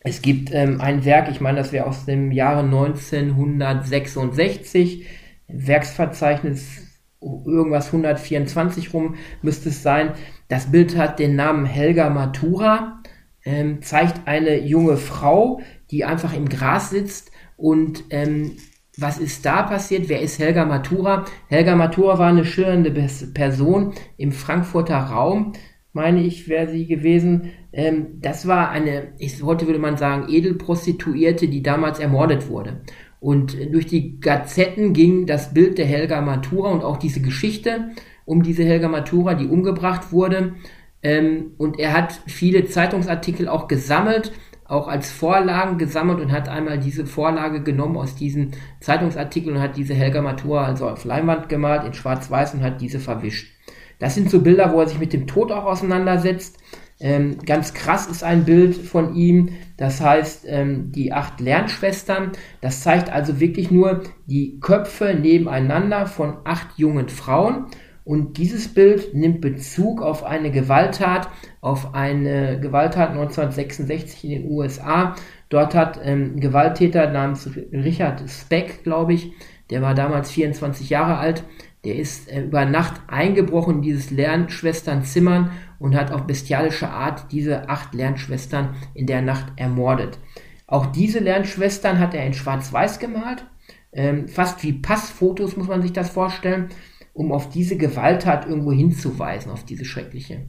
Es 0.00 0.20
gibt 0.20 0.50
ähm, 0.52 0.82
ein 0.82 1.06
Werk, 1.06 1.30
ich 1.30 1.40
meine, 1.40 1.56
das 1.56 1.72
wäre 1.72 1.86
aus 1.86 2.04
dem 2.04 2.30
Jahre 2.30 2.60
1966, 2.60 5.06
Werksverzeichnis 5.48 6.82
irgendwas 7.20 7.86
124 7.86 8.92
rum 8.92 9.14
müsste 9.40 9.70
es 9.70 9.82
sein. 9.82 10.12
Das 10.48 10.70
Bild 10.70 10.98
hat 10.98 11.18
den 11.18 11.36
Namen 11.36 11.64
Helga 11.64 12.10
Matura, 12.10 12.98
ähm, 13.46 13.80
zeigt 13.80 14.28
eine 14.28 14.60
junge 14.60 14.98
Frau, 14.98 15.62
die 15.90 16.04
einfach 16.04 16.34
im 16.34 16.50
Gras 16.50 16.90
sitzt 16.90 17.30
und 17.56 18.04
ähm, 18.10 18.52
was 18.98 19.18
ist 19.18 19.44
da 19.44 19.62
passiert? 19.62 20.08
Wer 20.08 20.22
ist 20.22 20.38
Helga 20.38 20.64
Matura? 20.64 21.26
Helga 21.48 21.76
Matura 21.76 22.18
war 22.18 22.28
eine 22.28 22.46
schillernde 22.46 22.90
Person 23.34 23.92
im 24.16 24.32
Frankfurter 24.32 24.96
Raum, 24.96 25.52
meine 25.92 26.22
ich, 26.22 26.48
wäre 26.48 26.68
sie 26.68 26.86
gewesen. 26.86 27.52
Ähm, 27.72 28.20
das 28.20 28.46
war 28.46 28.70
eine, 28.70 29.14
ich, 29.18 29.42
heute 29.42 29.66
würde 29.66 29.78
man 29.78 29.96
sagen, 29.96 30.26
Edelprostituierte, 30.28 31.48
die 31.48 31.62
damals 31.62 31.98
ermordet 31.98 32.48
wurde. 32.48 32.82
Und 33.20 33.56
durch 33.72 33.86
die 33.86 34.20
Gazetten 34.20 34.92
ging 34.92 35.26
das 35.26 35.52
Bild 35.54 35.78
der 35.78 35.86
Helga 35.86 36.20
Matura 36.20 36.70
und 36.70 36.84
auch 36.84 36.96
diese 36.96 37.20
Geschichte 37.20 37.92
um 38.26 38.42
diese 38.42 38.64
Helga 38.64 38.88
Matura, 38.88 39.34
die 39.34 39.46
umgebracht 39.46 40.12
wurde. 40.12 40.54
Ähm, 41.02 41.52
und 41.56 41.78
er 41.78 41.92
hat 41.92 42.20
viele 42.26 42.66
Zeitungsartikel 42.66 43.48
auch 43.48 43.68
gesammelt 43.68 44.32
auch 44.68 44.88
als 44.88 45.10
Vorlagen 45.10 45.78
gesammelt 45.78 46.20
und 46.20 46.32
hat 46.32 46.48
einmal 46.48 46.78
diese 46.78 47.06
Vorlage 47.06 47.62
genommen 47.62 47.96
aus 47.96 48.14
diesen 48.14 48.52
Zeitungsartikeln 48.80 49.56
und 49.56 49.62
hat 49.62 49.76
diese 49.76 49.94
Helga 49.94 50.22
Matura 50.22 50.64
also 50.64 50.88
auf 50.88 51.04
Leinwand 51.04 51.48
gemalt 51.48 51.84
in 51.84 51.94
schwarz-weiß 51.94 52.54
und 52.54 52.62
hat 52.62 52.80
diese 52.80 52.98
verwischt. 52.98 53.52
Das 53.98 54.14
sind 54.14 54.30
so 54.30 54.40
Bilder, 54.40 54.72
wo 54.72 54.80
er 54.80 54.88
sich 54.88 54.98
mit 54.98 55.12
dem 55.12 55.26
Tod 55.26 55.52
auch 55.52 55.64
auseinandersetzt. 55.64 56.58
Ähm, 56.98 57.38
ganz 57.44 57.74
krass 57.74 58.06
ist 58.06 58.24
ein 58.24 58.44
Bild 58.44 58.74
von 58.74 59.14
ihm, 59.14 59.50
das 59.76 60.00
heißt 60.00 60.44
ähm, 60.48 60.92
die 60.92 61.12
acht 61.12 61.40
Lernschwestern. 61.40 62.32
Das 62.62 62.82
zeigt 62.82 63.10
also 63.10 63.38
wirklich 63.38 63.70
nur 63.70 64.02
die 64.26 64.58
Köpfe 64.60 65.14
nebeneinander 65.14 66.06
von 66.06 66.38
acht 66.44 66.78
jungen 66.78 67.08
Frauen 67.10 67.66
und 68.06 68.38
dieses 68.38 68.68
Bild 68.72 69.14
nimmt 69.14 69.40
Bezug 69.40 70.00
auf 70.00 70.22
eine 70.22 70.52
Gewalttat, 70.52 71.28
auf 71.60 71.92
eine 71.92 72.60
Gewalttat 72.60 73.10
1966 73.10 74.22
in 74.22 74.30
den 74.30 74.48
USA. 74.48 75.16
Dort 75.48 75.74
hat 75.74 75.98
ähm, 76.04 76.34
ein 76.36 76.40
Gewalttäter 76.40 77.10
namens 77.10 77.50
Richard 77.72 78.22
Speck, 78.30 78.84
glaube 78.84 79.14
ich, 79.14 79.32
der 79.70 79.82
war 79.82 79.96
damals 79.96 80.30
24 80.30 80.88
Jahre 80.88 81.16
alt, 81.16 81.42
der 81.84 81.96
ist 81.96 82.30
äh, 82.30 82.44
über 82.44 82.64
Nacht 82.64 82.94
eingebrochen 83.08 83.78
in 83.78 83.82
dieses 83.82 84.12
Lernschwesternzimmern 84.12 85.50
und 85.80 85.96
hat 85.96 86.12
auf 86.12 86.28
bestialische 86.28 86.88
Art 86.88 87.32
diese 87.32 87.68
acht 87.68 87.92
Lernschwestern 87.92 88.76
in 88.94 89.08
der 89.08 89.20
Nacht 89.20 89.46
ermordet. 89.56 90.20
Auch 90.68 90.86
diese 90.86 91.18
Lernschwestern 91.18 91.98
hat 91.98 92.14
er 92.14 92.24
in 92.24 92.34
Schwarz-Weiß 92.34 93.00
gemalt, 93.00 93.44
ähm, 93.92 94.28
fast 94.28 94.62
wie 94.62 94.74
Passfotos 94.74 95.56
muss 95.56 95.66
man 95.66 95.82
sich 95.82 95.92
das 95.92 96.10
vorstellen 96.10 96.68
um 97.16 97.32
auf 97.32 97.48
diese 97.48 97.78
Gewalttat 97.78 98.46
irgendwo 98.46 98.72
hinzuweisen, 98.72 99.50
auf 99.50 99.64
diese 99.64 99.86
schreckliche. 99.86 100.46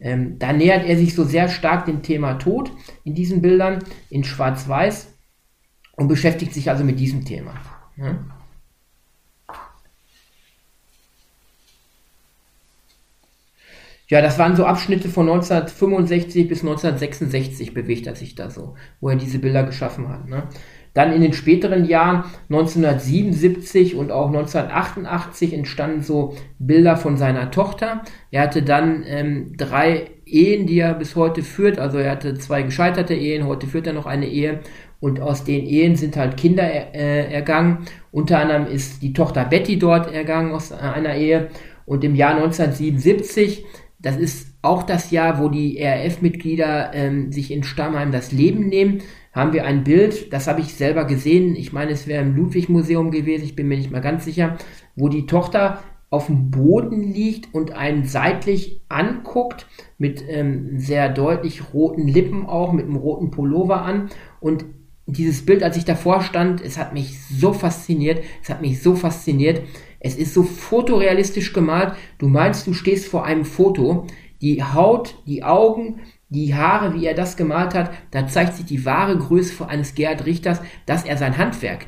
Ähm, 0.00 0.38
da 0.38 0.52
nähert 0.52 0.84
er 0.84 0.96
sich 0.96 1.14
so 1.14 1.22
sehr 1.24 1.48
stark 1.48 1.86
dem 1.86 2.02
Thema 2.02 2.34
Tod 2.34 2.72
in 3.04 3.14
diesen 3.14 3.40
Bildern 3.40 3.84
in 4.10 4.24
Schwarz-Weiß 4.24 5.14
und 5.92 6.08
beschäftigt 6.08 6.52
sich 6.52 6.70
also 6.70 6.84
mit 6.84 6.98
diesem 6.98 7.24
Thema. 7.24 7.54
Ja? 7.96 8.18
Ja, 14.08 14.22
das 14.22 14.38
waren 14.38 14.56
so 14.56 14.64
Abschnitte 14.64 15.08
von 15.08 15.28
1965 15.28 16.48
bis 16.48 16.60
1966 16.60 17.74
bewegt 17.74 18.06
er 18.06 18.16
sich 18.16 18.34
da 18.34 18.50
so, 18.50 18.74
wo 19.00 19.10
er 19.10 19.16
diese 19.16 19.38
Bilder 19.38 19.64
geschaffen 19.64 20.08
hat. 20.08 20.28
Ne? 20.28 20.48
Dann 20.98 21.12
in 21.12 21.22
den 21.22 21.32
späteren 21.32 21.84
Jahren, 21.84 22.24
1977 22.50 23.94
und 23.94 24.10
auch 24.10 24.26
1988, 24.26 25.54
entstanden 25.54 26.02
so 26.02 26.34
Bilder 26.58 26.96
von 26.96 27.16
seiner 27.16 27.52
Tochter. 27.52 28.02
Er 28.32 28.42
hatte 28.42 28.64
dann 28.64 29.04
ähm, 29.06 29.52
drei 29.56 30.10
Ehen, 30.26 30.66
die 30.66 30.80
er 30.80 30.94
bis 30.94 31.14
heute 31.14 31.44
führt. 31.44 31.78
Also 31.78 31.98
er 31.98 32.10
hatte 32.10 32.34
zwei 32.34 32.62
gescheiterte 32.62 33.14
Ehen, 33.14 33.46
heute 33.46 33.68
führt 33.68 33.86
er 33.86 33.92
noch 33.92 34.06
eine 34.06 34.26
Ehe. 34.26 34.58
Und 34.98 35.20
aus 35.20 35.44
den 35.44 35.66
Ehen 35.66 35.94
sind 35.94 36.16
halt 36.16 36.36
Kinder 36.36 36.64
äh, 36.64 37.32
ergangen. 37.32 37.86
Unter 38.10 38.40
anderem 38.40 38.66
ist 38.66 39.00
die 39.00 39.12
Tochter 39.12 39.44
Betty 39.44 39.78
dort 39.78 40.12
ergangen 40.12 40.50
aus 40.50 40.72
einer 40.72 41.14
Ehe. 41.14 41.46
Und 41.86 42.02
im 42.02 42.16
Jahr 42.16 42.34
1977, 42.34 43.64
das 44.00 44.16
ist 44.16 44.48
auch 44.62 44.82
das 44.82 45.12
Jahr, 45.12 45.40
wo 45.40 45.48
die 45.48 45.80
RAF-Mitglieder 45.80 46.90
ähm, 46.92 47.30
sich 47.30 47.52
in 47.52 47.62
Stammheim 47.62 48.10
das 48.10 48.32
Leben 48.32 48.68
nehmen, 48.68 49.02
haben 49.32 49.52
wir 49.52 49.64
ein 49.64 49.84
Bild, 49.84 50.32
das 50.32 50.46
habe 50.46 50.60
ich 50.60 50.74
selber 50.74 51.04
gesehen. 51.04 51.54
Ich 51.54 51.72
meine, 51.72 51.92
es 51.92 52.06
wäre 52.06 52.22
im 52.22 52.34
Ludwig-Museum 52.34 53.10
gewesen, 53.10 53.44
ich 53.44 53.56
bin 53.56 53.68
mir 53.68 53.76
nicht 53.76 53.90
mal 53.90 54.00
ganz 54.00 54.24
sicher, 54.24 54.56
wo 54.96 55.08
die 55.08 55.26
Tochter 55.26 55.82
auf 56.10 56.26
dem 56.26 56.50
Boden 56.50 57.02
liegt 57.02 57.54
und 57.54 57.72
einen 57.72 58.06
seitlich 58.06 58.80
anguckt, 58.88 59.66
mit 59.98 60.24
ähm, 60.26 60.78
sehr 60.78 61.10
deutlich 61.10 61.74
roten 61.74 62.08
Lippen 62.08 62.46
auch, 62.46 62.72
mit 62.72 62.86
einem 62.86 62.96
roten 62.96 63.30
Pullover 63.30 63.82
an. 63.82 64.08
Und 64.40 64.64
dieses 65.06 65.44
Bild, 65.44 65.62
als 65.62 65.76
ich 65.76 65.84
davor 65.84 66.22
stand, 66.22 66.62
es 66.62 66.78
hat 66.78 66.94
mich 66.94 67.18
so 67.24 67.52
fasziniert, 67.52 68.22
es 68.42 68.48
hat 68.48 68.62
mich 68.62 68.82
so 68.82 68.94
fasziniert. 68.94 69.62
Es 70.00 70.16
ist 70.16 70.32
so 70.32 70.44
fotorealistisch 70.44 71.52
gemalt. 71.52 71.92
Du 72.18 72.28
meinst, 72.28 72.66
du 72.66 72.72
stehst 72.72 73.08
vor 73.08 73.24
einem 73.24 73.44
Foto. 73.44 74.06
Die 74.40 74.62
Haut, 74.62 75.16
die 75.26 75.42
Augen, 75.42 76.00
die 76.28 76.54
Haare, 76.54 76.94
wie 76.94 77.06
er 77.06 77.14
das 77.14 77.36
gemalt 77.36 77.74
hat, 77.74 77.90
da 78.10 78.26
zeigt 78.26 78.54
sich 78.54 78.66
die 78.66 78.84
wahre 78.84 79.16
Größe 79.16 79.66
eines 79.66 79.94
Gerhard 79.94 80.26
Richters, 80.26 80.60
dass 80.86 81.04
er 81.04 81.16
sein 81.16 81.38
Handwerk 81.38 81.86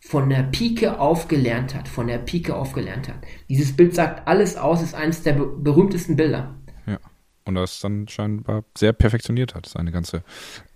von 0.00 0.30
der 0.30 0.44
Pike 0.44 0.98
auf 0.98 1.28
gelernt 1.28 1.74
hat, 1.74 1.86
von 1.86 2.06
der 2.06 2.18
Pike 2.18 2.54
auf 2.54 2.72
gelernt 2.72 3.08
hat. 3.08 3.18
Dieses 3.48 3.76
Bild 3.76 3.94
sagt 3.94 4.26
alles 4.26 4.56
aus, 4.56 4.82
ist 4.82 4.94
eines 4.94 5.22
der 5.22 5.34
berühmtesten 5.34 6.16
Bilder. 6.16 6.56
Ja, 6.86 6.98
und 7.44 7.54
das 7.54 7.80
dann 7.80 8.08
scheinbar 8.08 8.64
sehr 8.76 8.92
perfektioniert 8.92 9.54
hat, 9.54 9.66
seine 9.66 9.92
ganze 9.92 10.22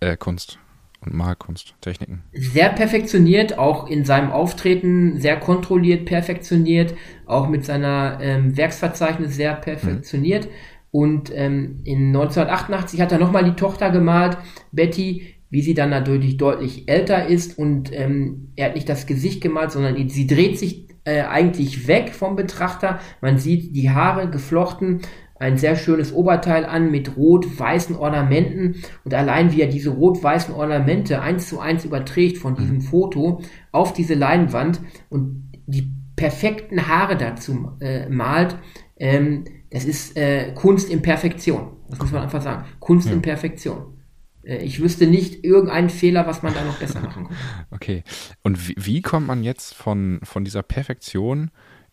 äh, 0.01 0.17
Kunst 0.17 0.59
und 1.01 1.15
Malkunst, 1.15 1.75
Techniken. 1.81 2.23
Sehr 2.33 2.71
perfektioniert, 2.71 3.59
auch 3.59 3.89
in 3.89 4.05
seinem 4.05 4.31
Auftreten 4.31 5.21
sehr 5.21 5.39
kontrolliert, 5.39 6.07
perfektioniert, 6.07 6.95
auch 7.27 7.49
mit 7.49 7.65
seiner 7.65 8.19
ähm, 8.21 8.57
Werksverzeichnis 8.57 9.35
sehr 9.35 9.55
perfektioniert. 9.55 10.47
Mhm. 10.47 10.51
Und 10.95 11.33
ähm, 11.35 11.81
in 11.83 12.15
1988 12.15 13.01
hat 13.01 13.11
er 13.11 13.19
nochmal 13.19 13.43
die 13.43 13.57
Tochter 13.57 13.91
gemalt, 13.91 14.39
Betty, 14.71 15.35
wie 15.51 15.61
sie 15.61 15.75
dann 15.75 15.91
natürlich 15.91 16.37
deutlich 16.37 16.89
älter 16.89 17.27
ist. 17.27 17.59
Und 17.59 17.93
ähm, 17.93 18.53
er 18.55 18.67
hat 18.67 18.77
nicht 18.77 18.89
das 18.89 19.07
Gesicht 19.07 19.41
gemalt, 19.41 19.73
sondern 19.73 20.09
sie 20.09 20.29
dreht 20.29 20.57
sich 20.57 20.87
äh, 21.03 21.23
eigentlich 21.23 21.89
weg 21.89 22.11
vom 22.15 22.37
Betrachter. 22.37 23.01
Man 23.21 23.39
sieht 23.39 23.75
die 23.75 23.91
Haare 23.91 24.31
geflochten, 24.31 25.01
ein 25.35 25.57
sehr 25.59 25.75
schönes 25.75 26.13
Oberteil 26.13 26.65
an 26.65 26.93
mit 26.93 27.17
rot-weißen 27.17 27.97
Ornamenten. 27.97 28.77
Und 29.03 29.15
allein 29.15 29.51
wie 29.51 29.63
er 29.63 29.69
diese 29.69 29.91
rot-weißen 29.91 30.55
Ornamente 30.55 31.21
eins 31.21 31.49
zu 31.49 31.59
eins 31.59 31.85
überträgt 31.85 32.39
von 32.39 32.55
diesem 32.55 32.81
Foto 32.81 33.41
auf 33.73 33.95
diese 33.95 34.15
Leinwand 34.15 34.81
und 35.09 35.51
die 35.67 35.91
perfekten 36.15 36.87
Haare 36.87 37.17
dazu 37.17 37.73
äh, 37.81 38.09
malt, 38.09 38.55
ähm, 38.97 39.43
das 39.75 39.85
ist 39.85 40.17
äh, 40.17 40.53
Kunst 40.55 40.89
in 40.89 41.03
Perfektion. 41.03 41.77
Das 41.91 41.99
muss 41.99 42.13
man 42.13 42.23
einfach 42.23 42.41
sagen. 42.41 42.65
Kunst 42.79 43.09
ja. 43.09 43.13
in 43.13 43.23
Perfektion. 43.23 43.99
Äh, 44.45 44.59
ich 44.59 44.81
wüsste 44.81 45.09
nicht 45.09 45.45
irgendeinen 45.45 45.91
Fehler, 45.91 46.29
was 46.29 46.45
man 46.45 46.55
da 46.55 46.65
noch 46.65 46.79
besser 46.79 47.01
machen 47.01 47.27
könnte. 47.27 47.43
Okay. 47.73 48.05
Und 48.45 48.69
wie, 48.69 48.77
wie, 48.79 49.03
kommt 49.03 49.27
man 49.27 49.43
jetzt 49.43 49.75
von, 49.75 50.21
von 50.23 50.45
dieser 50.45 50.63
Perfektion 50.63 51.51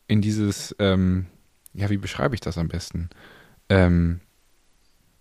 in 0.07 0.21
dieses, 0.21 0.75
ähm, 0.77 1.25
ja, 1.73 1.89
wie 1.89 1.97
beschreibe 1.97 2.35
ich 2.35 2.41
das 2.41 2.59
am 2.59 2.67
besten? 2.67 3.09
Ähm, 3.67 4.21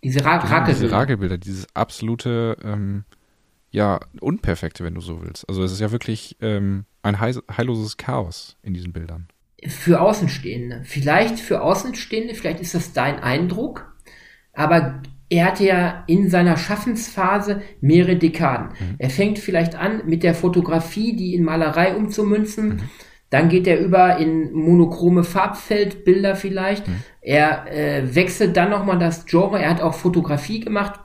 diese 0.04 0.22
Ra 0.22 0.36
Rakelbilder. 0.36 0.72
Diese 0.72 0.92
Rakelbilder, 0.92 1.38
dieses 1.38 1.74
absolute, 1.74 2.58
ähm, 2.62 3.04
ja, 3.70 4.00
unperfekte, 4.20 4.84
wenn 4.84 4.94
du 4.94 5.00
so 5.00 5.22
willst. 5.22 5.48
Also 5.48 5.64
es 5.64 5.72
ist 5.72 5.80
ja 5.80 5.92
wirklich 5.92 6.36
ähm, 6.42 6.84
ein 7.02 7.20
heilloses 7.20 7.96
Chaos 7.96 8.58
in 8.62 8.74
diesen 8.74 8.92
Bildern 8.92 9.28
für 9.68 10.00
Außenstehende. 10.00 10.82
Vielleicht 10.84 11.38
für 11.38 11.62
Außenstehende, 11.62 12.34
vielleicht 12.34 12.60
ist 12.60 12.74
das 12.74 12.92
dein 12.92 13.20
Eindruck, 13.20 13.94
aber 14.52 15.02
er 15.28 15.46
hatte 15.46 15.64
ja 15.64 16.04
in 16.08 16.28
seiner 16.28 16.56
Schaffensphase 16.56 17.62
mehrere 17.80 18.16
Dekaden. 18.16 18.70
Mhm. 18.70 18.94
Er 18.98 19.10
fängt 19.10 19.38
vielleicht 19.38 19.76
an 19.76 20.02
mit 20.06 20.22
der 20.24 20.34
Fotografie, 20.34 21.14
die 21.14 21.34
in 21.34 21.44
Malerei 21.44 21.94
umzumünzen. 21.94 22.68
Mhm. 22.68 22.80
Dann 23.30 23.48
geht 23.48 23.68
er 23.68 23.78
über 23.78 24.16
in 24.16 24.52
monochrome 24.52 25.22
Farbfeldbilder 25.22 26.34
vielleicht. 26.34 26.88
Mhm. 26.88 27.02
Er 27.20 27.72
äh, 27.72 28.14
wechselt 28.14 28.56
dann 28.56 28.70
nochmal 28.70 28.98
das 28.98 29.24
Genre. 29.24 29.62
Er 29.62 29.70
hat 29.70 29.80
auch 29.80 29.94
Fotografie 29.94 30.58
gemacht, 30.58 30.98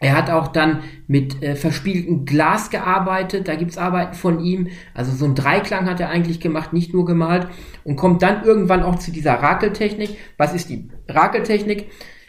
er 0.00 0.16
hat 0.16 0.28
auch 0.28 0.48
dann 0.48 0.80
mit 1.06 1.42
äh, 1.42 1.54
verspieltem 1.54 2.24
Glas 2.26 2.70
gearbeitet, 2.70 3.48
da 3.48 3.54
gibt's 3.54 3.78
Arbeiten 3.78 4.14
von 4.14 4.40
ihm. 4.40 4.68
Also 4.92 5.12
so 5.12 5.24
ein 5.24 5.34
Dreiklang 5.34 5.88
hat 5.88 6.00
er 6.00 6.10
eigentlich 6.10 6.40
gemacht, 6.40 6.72
nicht 6.72 6.92
nur 6.92 7.04
gemalt. 7.04 7.46
Und 7.84 7.96
kommt 7.96 8.22
dann 8.22 8.44
irgendwann 8.44 8.82
auch 8.82 8.98
zu 8.98 9.12
dieser 9.12 9.34
Rakeltechnik. 9.34 10.16
Was 10.36 10.52
ist 10.52 10.68
die 10.68 10.90
Rakeltechnik? 11.08 11.86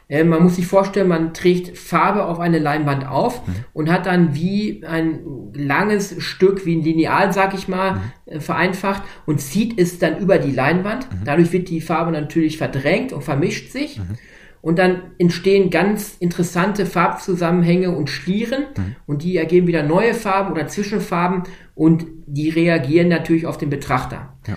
Äh, 0.07 0.23
man 0.23 0.43
muss 0.43 0.57
sich 0.57 0.67
vorstellen, 0.67 1.07
man 1.07 1.33
trägt 1.33 1.77
Farbe 1.77 2.25
auf 2.25 2.39
eine 2.39 2.59
Leinwand 2.59 3.07
auf 3.07 3.45
mhm. 3.47 3.53
und 3.73 3.91
hat 3.91 4.05
dann 4.05 4.35
wie 4.35 4.83
ein 4.85 5.21
langes 5.53 6.21
Stück, 6.21 6.65
wie 6.65 6.75
ein 6.75 6.83
Lineal, 6.83 7.33
sag 7.33 7.53
ich 7.55 7.67
mal, 7.67 7.93
mhm. 7.93 7.99
äh, 8.25 8.39
vereinfacht 8.39 9.03
und 9.25 9.41
zieht 9.41 9.79
es 9.79 9.97
dann 9.97 10.19
über 10.19 10.37
die 10.37 10.51
Leinwand. 10.51 11.11
Mhm. 11.11 11.25
Dadurch 11.25 11.51
wird 11.51 11.69
die 11.69 11.81
Farbe 11.81 12.11
natürlich 12.11 12.57
verdrängt 12.57 13.11
und 13.11 13.23
vermischt 13.23 13.71
sich. 13.71 13.99
Und 14.65 14.79
dann 14.79 15.11
entstehen 15.19 15.69
ganz 15.69 16.17
interessante 16.19 16.87
Farbzusammenhänge 16.87 17.95
und 17.95 18.09
Schlieren 18.09 18.63
mhm. 18.75 18.95
und 19.05 19.21
die 19.21 19.37
ergeben 19.37 19.67
wieder 19.67 19.83
neue 19.83 20.15
Farben 20.15 20.51
oder 20.51 20.67
Zwischenfarben 20.67 21.43
und 21.75 22.07
die 22.25 22.49
reagieren 22.49 23.07
natürlich 23.07 23.45
auf 23.45 23.59
den 23.59 23.69
Betrachter. 23.69 24.35
Ja. 24.47 24.55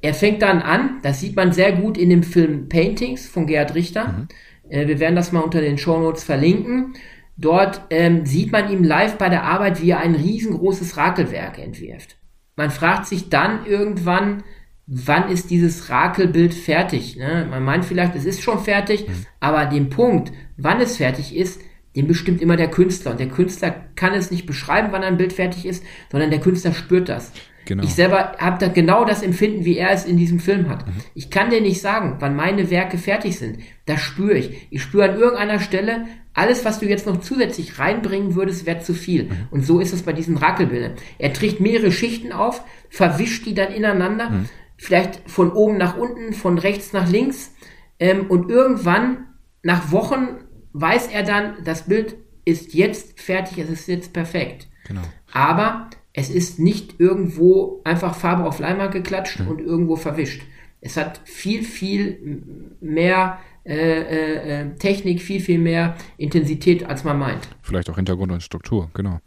Er 0.00 0.14
fängt 0.14 0.42
dann 0.42 0.62
an, 0.62 1.00
das 1.02 1.18
sieht 1.18 1.34
man 1.34 1.50
sehr 1.50 1.72
gut 1.72 1.98
in 1.98 2.08
dem 2.08 2.22
Film 2.22 2.68
Paintings 2.68 3.26
von 3.26 3.48
Gerhard 3.48 3.74
Richter. 3.74 4.06
Mhm. 4.06 4.28
Äh, 4.70 4.86
wir 4.86 5.00
werden 5.00 5.16
das 5.16 5.32
mal 5.32 5.40
unter 5.40 5.60
den 5.60 5.76
Show 5.76 5.98
Notes 5.98 6.22
verlinken. 6.22 6.94
Dort 7.36 7.80
ähm, 7.90 8.26
sieht 8.26 8.52
man 8.52 8.70
ihm 8.70 8.84
live 8.84 9.18
bei 9.18 9.28
der 9.28 9.42
Arbeit, 9.42 9.82
wie 9.82 9.90
er 9.90 9.98
ein 9.98 10.14
riesengroßes 10.14 10.96
Rakelwerk 10.96 11.58
entwirft. 11.58 12.16
Man 12.54 12.70
fragt 12.70 13.06
sich 13.08 13.28
dann 13.28 13.66
irgendwann, 13.66 14.44
wann 14.88 15.30
ist 15.30 15.50
dieses 15.50 15.90
Rakelbild 15.90 16.54
fertig? 16.54 17.16
Ne? 17.16 17.46
Man 17.48 17.62
meint 17.62 17.84
vielleicht, 17.84 18.14
es 18.16 18.24
ist 18.24 18.42
schon 18.42 18.58
fertig, 18.58 19.06
mhm. 19.06 19.26
aber 19.38 19.66
den 19.66 19.90
Punkt, 19.90 20.32
wann 20.56 20.80
es 20.80 20.96
fertig 20.96 21.36
ist, 21.36 21.60
den 21.94 22.06
bestimmt 22.06 22.40
immer 22.40 22.56
der 22.56 22.70
Künstler. 22.70 23.12
Und 23.12 23.20
der 23.20 23.28
Künstler 23.28 23.74
kann 23.96 24.14
es 24.14 24.30
nicht 24.30 24.46
beschreiben, 24.46 24.88
wann 24.90 25.02
ein 25.02 25.18
Bild 25.18 25.32
fertig 25.32 25.66
ist, 25.66 25.84
sondern 26.10 26.30
der 26.30 26.40
Künstler 26.40 26.72
spürt 26.72 27.08
das. 27.08 27.32
Genau. 27.66 27.84
Ich 27.84 27.94
selber 27.94 28.36
habe 28.38 28.56
da 28.58 28.68
genau 28.68 29.04
das 29.04 29.22
Empfinden, 29.22 29.66
wie 29.66 29.76
er 29.76 29.90
es 29.90 30.06
in 30.06 30.16
diesem 30.16 30.40
Film 30.40 30.70
hat. 30.70 30.86
Mhm. 30.86 30.92
Ich 31.14 31.28
kann 31.28 31.50
dir 31.50 31.60
nicht 31.60 31.82
sagen, 31.82 32.16
wann 32.18 32.34
meine 32.34 32.70
Werke 32.70 32.96
fertig 32.96 33.38
sind. 33.38 33.58
Das 33.84 34.00
spüre 34.00 34.38
ich. 34.38 34.68
Ich 34.70 34.80
spüre 34.80 35.10
an 35.10 35.18
irgendeiner 35.18 35.60
Stelle, 35.60 36.06
alles, 36.32 36.64
was 36.64 36.78
du 36.78 36.86
jetzt 36.86 37.06
noch 37.06 37.20
zusätzlich 37.20 37.78
reinbringen 37.78 38.34
würdest, 38.36 38.64
wäre 38.64 38.78
zu 38.78 38.94
viel. 38.94 39.24
Mhm. 39.24 39.48
Und 39.50 39.66
so 39.66 39.80
ist 39.80 39.92
es 39.92 40.02
bei 40.02 40.14
diesen 40.14 40.38
Rakelbildern. 40.38 40.92
Er 41.18 41.34
trägt 41.34 41.60
mehrere 41.60 41.92
Schichten 41.92 42.32
auf, 42.32 42.62
verwischt 42.88 43.44
die 43.44 43.54
dann 43.54 43.70
ineinander. 43.70 44.30
Mhm 44.30 44.48
vielleicht 44.78 45.28
von 45.28 45.52
oben 45.52 45.76
nach 45.76 45.96
unten, 45.96 46.32
von 46.32 46.56
rechts 46.56 46.94
nach 46.94 47.08
links. 47.08 47.52
Ähm, 47.98 48.26
und 48.28 48.50
irgendwann, 48.50 49.26
nach 49.62 49.92
Wochen, 49.92 50.38
weiß 50.72 51.08
er 51.08 51.24
dann, 51.24 51.64
das 51.64 51.86
Bild 51.86 52.16
ist 52.44 52.72
jetzt 52.72 53.20
fertig, 53.20 53.58
es 53.58 53.68
ist 53.68 53.88
jetzt 53.88 54.12
perfekt. 54.14 54.68
Genau. 54.86 55.02
Aber 55.32 55.90
es 56.14 56.30
ist 56.30 56.58
nicht 56.58 56.98
irgendwo 56.98 57.82
einfach 57.84 58.14
Farbe 58.14 58.44
auf 58.44 58.58
Leinwand 58.58 58.92
geklatscht 58.92 59.40
mhm. 59.40 59.48
und 59.48 59.60
irgendwo 59.60 59.96
verwischt. 59.96 60.42
Es 60.80 60.96
hat 60.96 61.20
viel, 61.24 61.64
viel 61.64 62.42
mehr 62.80 63.38
äh, 63.68 63.74
äh, 63.74 64.60
äh, 64.62 64.74
Technik, 64.76 65.20
viel, 65.20 65.40
viel 65.40 65.58
mehr 65.58 65.96
Intensität, 66.16 66.84
als 66.84 67.04
man 67.04 67.18
meint. 67.18 67.48
Vielleicht 67.60 67.90
auch 67.90 67.96
Hintergrund 67.96 68.32
und 68.32 68.42
Struktur, 68.42 68.90
genau. 68.94 69.20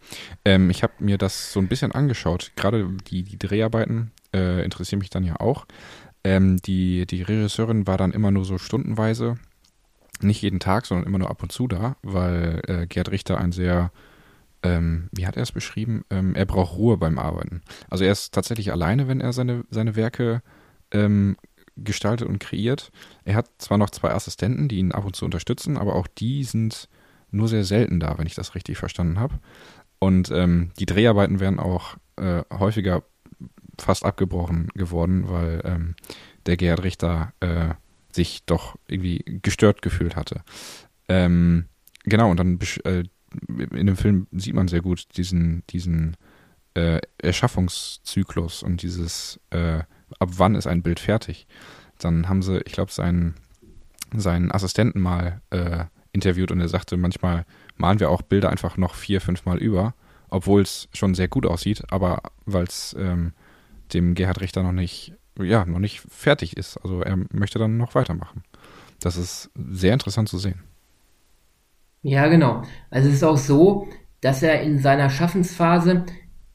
Ähm, 0.45 0.71
ich 0.71 0.81
habe 0.81 0.93
mir 0.97 1.19
das 1.19 1.53
so 1.53 1.59
ein 1.59 1.67
bisschen 1.67 1.91
angeschaut, 1.91 2.51
gerade 2.55 2.89
die, 3.07 3.21
die 3.21 3.37
Dreharbeiten, 3.37 4.11
äh, 4.33 4.63
interessieren 4.63 4.99
mich 4.99 5.09
dann 5.09 5.23
ja 5.23 5.39
auch. 5.39 5.65
Ähm, 6.23 6.57
die, 6.61 7.05
die 7.05 7.23
Regisseurin 7.23 7.87
war 7.87 7.97
dann 7.97 8.11
immer 8.11 8.31
nur 8.31 8.45
so 8.45 8.57
stundenweise, 8.57 9.37
nicht 10.21 10.41
jeden 10.41 10.59
Tag, 10.59 10.85
sondern 10.85 11.07
immer 11.07 11.17
nur 11.17 11.29
ab 11.29 11.41
und 11.41 11.51
zu 11.51 11.67
da, 11.67 11.95
weil 12.03 12.61
äh, 12.67 12.85
Gerd 12.87 13.09
Richter 13.11 13.39
ein 13.39 13.51
sehr, 13.51 13.91
ähm, 14.61 15.09
wie 15.11 15.25
hat 15.25 15.35
er 15.35 15.43
es 15.43 15.51
beschrieben? 15.51 16.03
Ähm, 16.09 16.35
er 16.35 16.45
braucht 16.45 16.77
Ruhe 16.77 16.97
beim 16.97 17.17
Arbeiten. 17.17 17.61
Also 17.89 18.03
er 18.03 18.11
ist 18.11 18.33
tatsächlich 18.33 18.71
alleine, 18.71 19.07
wenn 19.07 19.21
er 19.21 19.33
seine, 19.33 19.63
seine 19.71 19.95
Werke 19.95 20.43
ähm, 20.91 21.37
gestaltet 21.77 22.27
und 22.27 22.39
kreiert. 22.39 22.91
Er 23.23 23.35
hat 23.35 23.49
zwar 23.57 23.77
noch 23.77 23.89
zwei 23.89 24.11
Assistenten, 24.11 24.67
die 24.67 24.77
ihn 24.77 24.91
ab 24.91 25.05
und 25.05 25.15
zu 25.15 25.25
unterstützen, 25.25 25.77
aber 25.77 25.95
auch 25.95 26.07
die 26.07 26.43
sind 26.43 26.87
nur 27.31 27.47
sehr 27.47 27.63
selten 27.63 27.99
da, 27.99 28.17
wenn 28.17 28.27
ich 28.27 28.35
das 28.35 28.55
richtig 28.55 28.77
verstanden 28.77 29.19
habe. 29.19 29.39
Und 29.99 30.29
ähm, 30.31 30.71
die 30.79 30.85
Dreharbeiten 30.85 31.39
werden 31.39 31.59
auch 31.59 31.97
äh, 32.17 32.43
häufiger 32.51 33.03
fast 33.81 34.05
abgebrochen 34.05 34.69
geworden, 34.75 35.25
weil 35.27 35.61
ähm, 35.65 35.95
der 36.45 36.57
Gerhard 36.57 36.83
Richter 36.83 37.33
äh, 37.39 37.73
sich 38.11 38.43
doch 38.45 38.75
irgendwie 38.87 39.23
gestört 39.41 39.81
gefühlt 39.81 40.15
hatte. 40.15 40.41
Ähm, 41.07 41.65
genau, 42.03 42.29
und 42.29 42.39
dann 42.39 42.59
äh, 42.83 43.03
in 43.49 43.87
dem 43.87 43.97
Film 43.97 44.27
sieht 44.31 44.55
man 44.55 44.67
sehr 44.67 44.81
gut 44.81 45.05
diesen, 45.17 45.63
diesen 45.69 46.17
äh, 46.73 46.99
Erschaffungszyklus 47.17 48.63
und 48.63 48.81
dieses, 48.81 49.39
äh, 49.49 49.79
ab 50.19 50.29
wann 50.37 50.55
ist 50.55 50.67
ein 50.67 50.83
Bild 50.83 50.99
fertig. 50.99 51.47
Dann 51.99 52.27
haben 52.27 52.41
sie, 52.41 52.61
ich 52.65 52.73
glaube, 52.73 52.91
seinen, 52.91 53.35
seinen 54.13 54.51
Assistenten 54.51 55.01
mal 55.01 55.41
äh, 55.51 55.85
interviewt 56.11 56.51
und 56.51 56.59
er 56.59 56.67
sagte, 56.69 56.97
manchmal 56.97 57.45
malen 57.77 57.99
wir 57.99 58.09
auch 58.09 58.21
Bilder 58.21 58.49
einfach 58.49 58.77
noch 58.77 58.95
vier, 58.95 59.21
fünf 59.21 59.45
Mal 59.45 59.57
über, 59.59 59.93
obwohl 60.29 60.61
es 60.61 60.89
schon 60.93 61.15
sehr 61.15 61.27
gut 61.27 61.45
aussieht, 61.45 61.83
aber 61.89 62.21
weil 62.45 62.65
es 62.65 62.95
ähm, 62.97 63.33
dem 63.93 64.15
Gerhard 64.15 64.41
Richter 64.41 64.63
noch 64.63 64.71
nicht, 64.71 65.13
ja, 65.39 65.65
noch 65.65 65.79
nicht 65.79 66.01
fertig 66.09 66.57
ist. 66.57 66.77
Also 66.77 67.01
er 67.01 67.17
möchte 67.31 67.59
dann 67.59 67.77
noch 67.77 67.95
weitermachen. 67.95 68.43
Das 68.99 69.17
ist 69.17 69.49
sehr 69.55 69.93
interessant 69.93 70.29
zu 70.29 70.37
sehen. 70.37 70.61
Ja, 72.03 72.27
genau. 72.27 72.63
Also 72.89 73.09
es 73.09 73.15
ist 73.15 73.23
auch 73.23 73.37
so, 73.37 73.87
dass 74.21 74.43
er 74.43 74.61
in 74.61 74.79
seiner 74.79 75.09
Schaffensphase, 75.09 76.05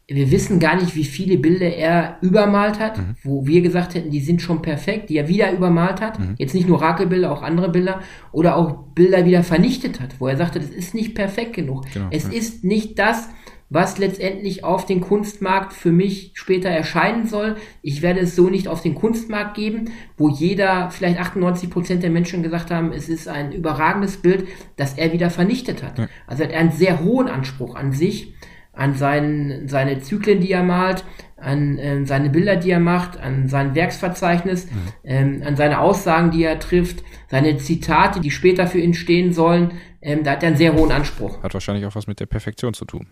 wir 0.09 0.31
wissen 0.31 0.61
gar 0.61 0.77
nicht, 0.77 0.95
wie 0.95 1.05
viele 1.05 1.37
Bilder 1.37 1.67
er 1.67 2.19
übermalt 2.21 2.79
hat, 2.79 2.99
mhm. 2.99 3.17
wo 3.25 3.47
wir 3.47 3.61
gesagt 3.61 3.95
hätten, 3.95 4.11
die 4.11 4.21
sind 4.21 4.41
schon 4.41 4.63
perfekt, 4.63 5.11
die 5.11 5.17
er 5.17 5.27
wieder 5.27 5.53
übermalt 5.53 6.01
hat. 6.01 6.19
Mhm. 6.19 6.37
Jetzt 6.39 6.55
nicht 6.55 6.69
nur 6.69 6.81
Rakelbilder, 6.81 7.33
auch 7.33 7.43
andere 7.43 7.71
Bilder. 7.71 8.01
Oder 8.31 8.57
auch 8.57 8.85
Bilder 8.95 9.25
wieder 9.25 9.43
vernichtet 9.43 10.01
hat, 10.01 10.21
wo 10.21 10.29
er 10.29 10.37
sagte, 10.37 10.61
das 10.61 10.71
ist 10.71 10.95
nicht 10.95 11.15
perfekt 11.15 11.55
genug. 11.55 11.87
Genau, 11.93 12.07
es 12.11 12.25
ja. 12.25 12.33
ist 12.33 12.63
nicht 12.63 12.99
das, 12.99 13.29
was 13.69 13.99
letztendlich 13.99 14.65
auf 14.65 14.87
den 14.87 15.01
Kunstmarkt 15.01 15.73
für 15.73 15.91
mich 15.91 16.33
später 16.35 16.69
erscheinen 16.69 17.27
soll. 17.27 17.57
Ich 17.83 18.01
werde 18.03 18.21
es 18.21 18.37
so 18.37 18.49
nicht 18.49 18.69
auf 18.69 18.81
den 18.81 18.95
Kunstmarkt 18.95 19.57
geben, 19.57 19.91
wo 20.17 20.29
jeder, 20.29 20.91
vielleicht 20.91 21.19
98 21.19 21.71
Prozent 21.71 22.03
der 22.03 22.11
Menschen 22.11 22.43
gesagt 22.43 22.71
haben, 22.71 22.93
es 22.93 23.09
ist 23.09 23.29
ein 23.29 23.53
überragendes 23.53 24.19
Bild, 24.19 24.47
das 24.77 24.95
er 24.95 25.13
wieder 25.13 25.31
vernichtet 25.31 25.83
hat. 25.83 25.99
Ja. 25.99 26.09
Also 26.27 26.45
er 26.45 26.51
hat 26.51 26.57
einen 26.57 26.73
sehr 26.73 27.01
hohen 27.01 27.29
Anspruch 27.29 27.75
an 27.75 27.93
sich, 27.93 28.35
an 28.73 28.95
seinen, 28.95 29.69
seine 29.69 30.01
Zyklen, 30.01 30.41
die 30.41 30.53
er 30.53 30.63
malt, 30.63 31.05
an 31.37 31.79
äh, 31.79 32.07
seine 32.07 32.31
Bilder, 32.31 32.57
die 32.57 32.71
er 32.71 32.81
macht, 32.81 33.19
an 33.19 33.49
sein 33.49 33.75
Werksverzeichnis, 33.75 34.67
mhm. 34.67 34.79
ähm, 35.03 35.43
an 35.45 35.57
seine 35.57 35.81
Aussagen, 35.81 36.31
die 36.31 36.45
er 36.45 36.61
trifft, 36.61 37.03
seine 37.29 37.57
Zitate, 37.57 38.21
die 38.21 38.31
später 38.31 38.67
für 38.67 38.79
ihn 38.79 38.95
stehen 38.95 39.33
sollen. 39.33 39.73
Ähm, 40.01 40.23
da 40.23 40.33
hat 40.33 40.43
er 40.43 40.49
einen 40.49 40.57
sehr 40.57 40.75
hohen 40.75 40.93
Anspruch. 40.93 41.43
Hat 41.43 41.53
wahrscheinlich 41.53 41.85
auch 41.85 41.97
was 41.97 42.07
mit 42.07 42.21
der 42.21 42.27
Perfektion 42.27 42.73
zu 42.75 42.85
tun 42.85 43.07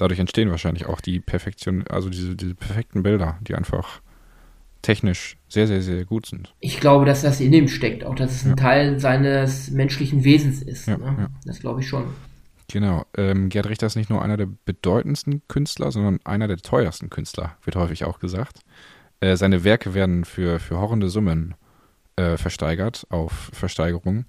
dadurch 0.00 0.20
entstehen 0.20 0.50
wahrscheinlich 0.50 0.86
auch 0.86 1.00
die 1.00 1.20
Perfektion, 1.20 1.84
also 1.88 2.08
diese, 2.08 2.36
diese 2.36 2.54
perfekten 2.54 3.02
Bilder, 3.02 3.38
die 3.42 3.54
einfach 3.54 4.00
technisch 4.82 5.36
sehr, 5.48 5.66
sehr, 5.66 5.82
sehr 5.82 6.04
gut 6.04 6.26
sind. 6.26 6.54
Ich 6.60 6.80
glaube, 6.80 7.04
dass 7.04 7.22
das 7.22 7.40
in 7.40 7.52
ihm 7.52 7.68
steckt, 7.68 8.04
auch 8.04 8.14
dass 8.14 8.32
es 8.32 8.44
ein 8.44 8.50
ja. 8.50 8.56
Teil 8.56 8.98
seines 8.98 9.70
menschlichen 9.70 10.24
Wesens 10.24 10.62
ist. 10.62 10.86
Ja, 10.86 10.96
ne? 10.96 11.16
ja. 11.18 11.28
Das 11.44 11.60
glaube 11.60 11.80
ich 11.80 11.88
schon. 11.88 12.04
Genau. 12.68 13.04
Ähm, 13.16 13.48
Gerd 13.48 13.68
Richter 13.68 13.86
ist 13.86 13.96
nicht 13.96 14.10
nur 14.10 14.22
einer 14.22 14.36
der 14.36 14.48
bedeutendsten 14.64 15.42
Künstler, 15.48 15.90
sondern 15.90 16.20
einer 16.24 16.48
der 16.48 16.58
teuersten 16.58 17.10
Künstler, 17.10 17.56
wird 17.64 17.76
häufig 17.76 18.04
auch 18.04 18.20
gesagt. 18.20 18.60
Äh, 19.20 19.36
seine 19.36 19.64
Werke 19.64 19.92
werden 19.92 20.24
für, 20.24 20.60
für 20.60 20.78
horrende 20.78 21.10
Summen 21.10 21.54
äh, 22.16 22.36
versteigert 22.36 23.06
auf 23.10 23.50
Versteigerung. 23.52 24.24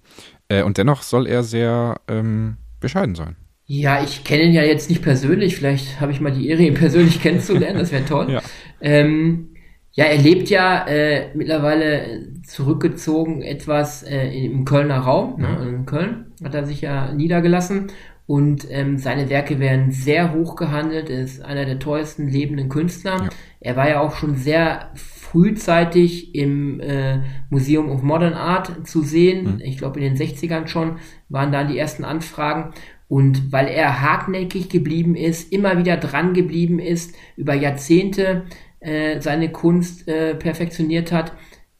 Äh, 0.50 0.64
und 0.64 0.78
dennoch 0.78 1.04
soll 1.04 1.28
er 1.28 1.44
sehr 1.44 2.02
ähm, 2.08 2.58
bescheiden 2.80 3.16
sein. 3.16 3.36
Ja, 3.74 4.04
ich 4.04 4.26
kenne 4.26 4.44
ihn 4.44 4.54
ja 4.54 4.64
jetzt 4.64 4.90
nicht 4.90 5.02
persönlich. 5.02 5.56
Vielleicht 5.56 6.02
habe 6.02 6.12
ich 6.12 6.20
mal 6.20 6.34
die 6.34 6.50
Ehre, 6.50 6.62
ihn 6.62 6.74
persönlich 6.74 7.22
kennenzulernen. 7.22 7.80
Das 7.80 7.94
wäre 7.94 8.04
toll. 8.04 8.30
ja. 8.30 8.42
Ähm, 8.82 9.52
ja, 9.94 10.04
er 10.06 10.18
lebt 10.18 10.50
ja 10.50 10.86
äh, 10.88 11.30
mittlerweile 11.36 12.28
zurückgezogen 12.46 13.42
etwas 13.42 14.04
äh, 14.04 14.28
im 14.28 14.66
Kölner 14.66 14.98
Raum. 14.98 15.40
Ne? 15.40 15.48
Mhm. 15.48 15.68
In 15.70 15.86
Köln 15.86 16.26
hat 16.44 16.54
er 16.54 16.66
sich 16.66 16.82
ja 16.82 17.14
niedergelassen. 17.14 17.88
Und 18.28 18.68
ähm, 18.70 18.98
seine 18.98 19.30
Werke 19.30 19.62
werden 19.62 19.92
sehr 19.92 20.34
hoch 20.34 20.58
gehandelt. 20.58 21.10
Er 21.10 21.22
ist 21.22 21.42
einer 21.42 21.64
der 21.64 21.80
teuersten 21.80 22.28
lebenden 22.28 22.68
Künstler. 22.68 23.24
Ja. 23.24 23.30
Er 23.62 23.76
war 23.78 23.88
ja 23.88 24.02
auch 24.02 24.18
schon 24.18 24.36
sehr 24.36 24.92
frühzeitig 24.96 26.36
im 26.36 26.82
äh, 26.82 27.20
Museum 27.50 27.90
of 27.90 28.04
Modern 28.04 28.34
Art 28.34 28.86
zu 28.86 29.02
sehen. 29.02 29.56
Mhm. 29.56 29.62
Ich 29.62 29.78
glaube, 29.78 30.02
in 30.02 30.14
den 30.14 30.28
60ern 30.28 30.68
schon 30.68 30.98
waren 31.30 31.54
da 31.54 31.64
die 31.64 31.78
ersten 31.78 32.04
Anfragen. 32.04 32.74
Und 33.12 33.52
weil 33.52 33.68
er 33.68 34.02
hartnäckig 34.02 34.70
geblieben 34.70 35.16
ist, 35.16 35.52
immer 35.52 35.78
wieder 35.78 35.98
dran 35.98 36.34
geblieben 36.34 36.80
ist, 36.80 37.14
über 37.36 37.54
Jahrzehnte 37.54 38.46
äh, 38.80 39.20
seine 39.20 39.52
Kunst 39.52 40.08
äh, 40.08 40.34
perfektioniert 40.34 41.12
hat, 41.12 41.34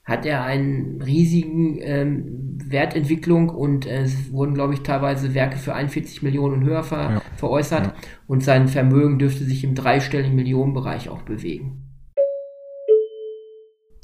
hat 0.04 0.26
er 0.26 0.44
einen 0.44 1.02
riesigen 1.02 1.80
ähm, 1.80 2.60
Wertentwicklung 2.66 3.48
und 3.48 3.86
äh, 3.86 4.02
es 4.02 4.34
wurden, 4.34 4.56
glaube 4.56 4.74
ich, 4.74 4.82
teilweise 4.82 5.34
Werke 5.34 5.58
für 5.58 5.74
41 5.74 6.22
Millionen 6.22 6.66
höher 6.66 6.84
ver 6.84 6.98
ja. 6.98 7.22
veräußert 7.38 7.86
ja. 7.86 7.94
und 8.28 8.44
sein 8.44 8.68
Vermögen 8.68 9.18
dürfte 9.18 9.46
sich 9.46 9.64
im 9.64 9.74
dreistelligen 9.74 10.36
Millionenbereich 10.36 11.08
auch 11.08 11.22
bewegen. 11.22 11.88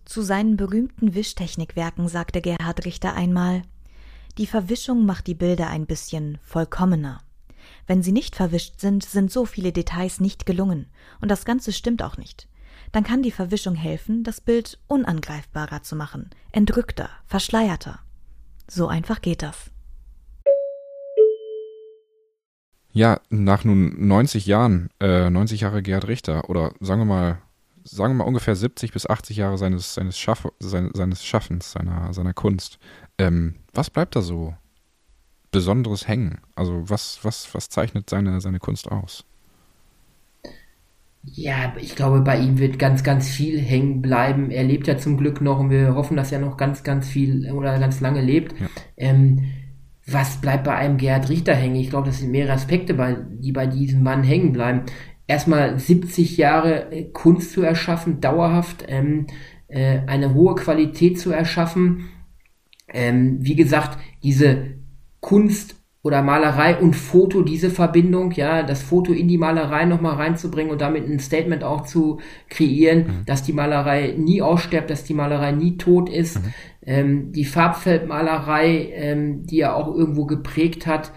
Zu 0.06 0.22
seinen 0.22 0.56
berühmten 0.56 1.14
Wischtechnikwerken 1.14 2.08
sagte 2.08 2.40
Gerhard 2.40 2.86
Richter 2.86 3.16
einmal, 3.16 3.64
die 4.38 4.48
Verwischung 4.48 5.06
macht 5.06 5.28
die 5.28 5.34
Bilder 5.34 5.70
ein 5.70 5.88
bisschen 5.88 6.38
vollkommener. 6.44 7.22
Wenn 7.88 8.04
sie 8.04 8.12
nicht 8.12 8.36
verwischt 8.36 8.80
sind, 8.80 9.04
sind 9.04 9.32
so 9.32 9.46
viele 9.46 9.72
Details 9.72 10.20
nicht 10.20 10.46
gelungen, 10.46 10.88
und 11.22 11.30
das 11.30 11.46
Ganze 11.46 11.74
stimmt 11.74 12.04
auch 12.04 12.18
nicht. 12.18 12.48
Dann 12.92 13.04
kann 13.04 13.24
die 13.24 13.32
Verwischung 13.32 13.76
helfen, 13.76 14.24
das 14.24 14.40
Bild 14.40 14.80
unangreifbarer 14.88 15.82
zu 15.82 15.96
machen, 15.96 16.30
entrückter, 16.52 17.10
verschleierter. 17.26 18.00
So 18.68 18.88
einfach 18.88 19.22
geht 19.22 19.42
das. 19.42 19.72
Ja, 22.92 23.20
nach 23.30 23.64
nun 23.64 24.08
90 24.08 24.46
Jahren, 24.46 24.90
äh, 25.00 25.30
90 25.30 25.62
Jahre 25.62 25.82
Gerhard 25.82 26.08
Richter, 26.08 26.50
oder 26.50 26.74
sagen 26.80 27.02
wir 27.02 27.06
mal, 27.06 27.42
sagen 27.84 28.14
wir 28.14 28.24
mal 28.24 28.28
ungefähr 28.28 28.56
70 28.56 28.92
bis 28.92 29.08
80 29.08 29.38
Jahre 29.38 29.58
seines, 29.58 29.94
seines, 29.94 30.18
Schaff, 30.18 30.48
seines 30.60 31.24
Schaffens, 31.24 31.72
seiner, 31.72 32.14
seiner 32.14 32.34
Kunst, 32.34 32.80
ähm, 33.18 33.56
was 33.74 33.90
bleibt 33.90 34.16
da 34.16 34.22
so 34.22 34.54
Besonderes 35.52 36.08
hängen? 36.08 36.40
Also 36.56 36.90
was, 36.90 37.20
was, 37.24 37.54
was 37.54 37.70
zeichnet 37.70 38.10
seine, 38.10 38.42
seine 38.42 38.60
Kunst 38.60 38.92
aus? 38.92 39.26
Ja, 41.24 41.74
ich 41.80 41.96
glaube, 41.96 42.22
bei 42.22 42.40
ihm 42.40 42.58
wird 42.58 42.80
ganz, 42.80 43.04
ganz 43.04 43.28
viel 43.28 43.60
hängen 43.60 44.02
bleiben. 44.02 44.50
Er 44.50 44.64
lebt 44.64 44.88
ja 44.88 44.98
zum 44.98 45.18
Glück 45.18 45.42
noch 45.42 45.60
und 45.60 45.70
wir 45.70 45.96
hoffen, 45.96 46.16
dass 46.16 46.32
er 46.32 46.40
noch 46.40 46.58
ganz, 46.58 46.84
ganz 46.84 47.08
viel 47.08 47.52
oder 47.52 47.78
ganz 47.80 48.00
lange 48.00 48.22
lebt. 48.22 48.58
Ja. 48.60 48.68
Ähm, 48.96 49.44
was 50.06 50.40
bleibt 50.40 50.64
bei 50.64 50.76
einem 50.76 50.98
Gerhard 50.98 51.30
Richter 51.30 51.54
hängen? 51.54 51.76
Ich 51.76 51.90
glaube, 51.90 52.08
das 52.08 52.20
sind 52.20 52.32
mehrere 52.32 52.54
Aspekte, 52.54 52.94
bei, 52.94 53.18
die 53.30 53.52
bei 53.52 53.68
diesem 53.68 54.04
Mann 54.04 54.24
hängen 54.24 54.54
bleiben. 54.54 54.84
Erstmal 55.28 55.78
70 55.78 56.38
Jahre 56.38 56.92
äh, 56.92 57.04
Kunst 57.12 57.52
zu 57.52 57.62
erschaffen, 57.62 58.22
dauerhaft 58.22 58.86
ähm, 58.88 59.28
äh, 59.68 60.00
eine 60.08 60.34
hohe 60.34 60.56
Qualität 60.56 61.20
zu 61.20 61.32
erschaffen, 61.32 62.06
ähm, 62.94 63.38
wie 63.42 63.56
gesagt, 63.56 63.98
diese 64.24 64.78
Kunst 65.20 65.76
oder 66.04 66.22
Malerei 66.22 66.78
und 66.78 66.96
Foto, 66.96 67.42
diese 67.42 67.70
Verbindung, 67.70 68.32
ja, 68.32 68.64
das 68.64 68.82
Foto 68.82 69.12
in 69.12 69.28
die 69.28 69.38
Malerei 69.38 69.84
nochmal 69.84 70.16
reinzubringen 70.16 70.72
und 70.72 70.80
damit 70.80 71.06
ein 71.06 71.20
Statement 71.20 71.66
auch 71.66 71.82
zu 71.82 72.22
kreieren, 72.50 73.00
mhm. 73.00 73.26
dass 73.26 73.44
die 73.44 73.52
Malerei 73.52 74.16
nie 74.18 74.42
aussterbt, 74.42 74.90
dass 74.90 75.04
die 75.04 75.14
Malerei 75.14 75.52
nie 75.52 75.76
tot 75.76 76.08
ist. 76.08 76.40
Mhm. 76.40 76.54
Ähm, 76.86 77.32
die 77.34 77.44
Farbfeldmalerei, 77.44 78.90
ähm, 78.94 79.46
die 79.46 79.60
er 79.60 79.76
auch 79.76 79.94
irgendwo 79.94 80.26
geprägt 80.26 80.88
hat, 80.88 81.12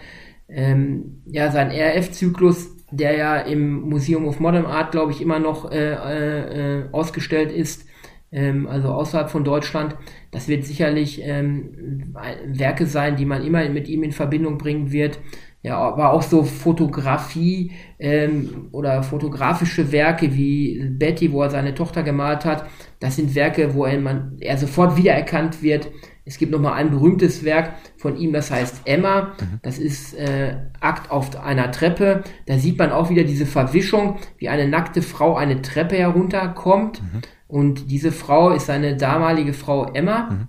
ähm, 0.49 1.21
ja, 1.25 1.51
sein 1.51 1.71
RF-Zyklus, 1.71 2.75
der 2.91 3.15
ja 3.15 3.37
im 3.37 3.83
Museum 3.83 4.27
of 4.27 4.41
Modern 4.41 4.65
Art, 4.65 4.91
glaube 4.91 5.13
ich, 5.13 5.21
immer 5.21 5.39
noch 5.39 5.71
äh, 5.71 5.93
äh, 5.93 6.79
äh 6.81 6.83
ausgestellt 6.91 7.53
ist, 7.53 7.85
ähm, 8.31 8.67
also 8.67 8.89
außerhalb 8.89 9.29
von 9.29 9.43
Deutschland. 9.43 9.95
Das 10.31 10.47
wird 10.47 10.65
sicherlich 10.65 11.21
ähm, 11.23 12.13
Werke 12.45 12.85
sein, 12.85 13.15
die 13.15 13.25
man 13.25 13.43
immer 13.43 13.67
mit 13.69 13.87
ihm 13.87 14.03
in 14.03 14.11
Verbindung 14.11 14.57
bringen 14.57 14.91
wird. 14.91 15.19
Ja, 15.63 15.77
aber 15.77 16.11
auch 16.11 16.23
so 16.23 16.43
Fotografie 16.43 17.71
ähm, 17.99 18.69
oder 18.71 19.03
fotografische 19.03 19.91
Werke 19.91 20.33
wie 20.33 20.89
Betty, 20.89 21.31
wo 21.31 21.43
er 21.43 21.51
seine 21.51 21.75
Tochter 21.75 22.01
gemalt 22.01 22.45
hat, 22.45 22.65
das 22.99 23.15
sind 23.15 23.35
Werke, 23.35 23.75
wo 23.75 23.85
er, 23.85 23.99
man, 23.99 24.37
er 24.39 24.57
sofort 24.57 24.97
wiedererkannt 24.97 25.61
wird. 25.61 25.91
Es 26.25 26.37
gibt 26.39 26.51
noch 26.51 26.59
mal 26.59 26.73
ein 26.73 26.89
berühmtes 26.89 27.43
Werk 27.43 27.73
von 27.97 28.17
ihm, 28.17 28.33
das 28.33 28.49
heißt 28.49 28.81
Emma. 28.85 29.33
Mhm. 29.39 29.59
Das 29.61 29.77
ist 29.77 30.15
äh, 30.15 30.55
Akt 30.79 31.11
auf 31.11 31.39
einer 31.43 31.71
Treppe. 31.71 32.23
Da 32.47 32.57
sieht 32.57 32.79
man 32.79 32.91
auch 32.91 33.09
wieder 33.11 33.23
diese 33.23 33.45
Verwischung, 33.45 34.17
wie 34.37 34.49
eine 34.49 34.67
nackte 34.67 35.01
Frau 35.01 35.35
eine 35.35 35.61
Treppe 35.61 35.95
herunterkommt. 35.97 37.01
Mhm. 37.01 37.21
Und 37.51 37.91
diese 37.91 38.13
Frau 38.13 38.51
ist 38.51 38.67
seine 38.67 38.95
damalige 38.95 39.51
Frau 39.51 39.91
Emma. 39.91 40.29
Mhm. 40.31 40.47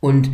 Und 0.00 0.30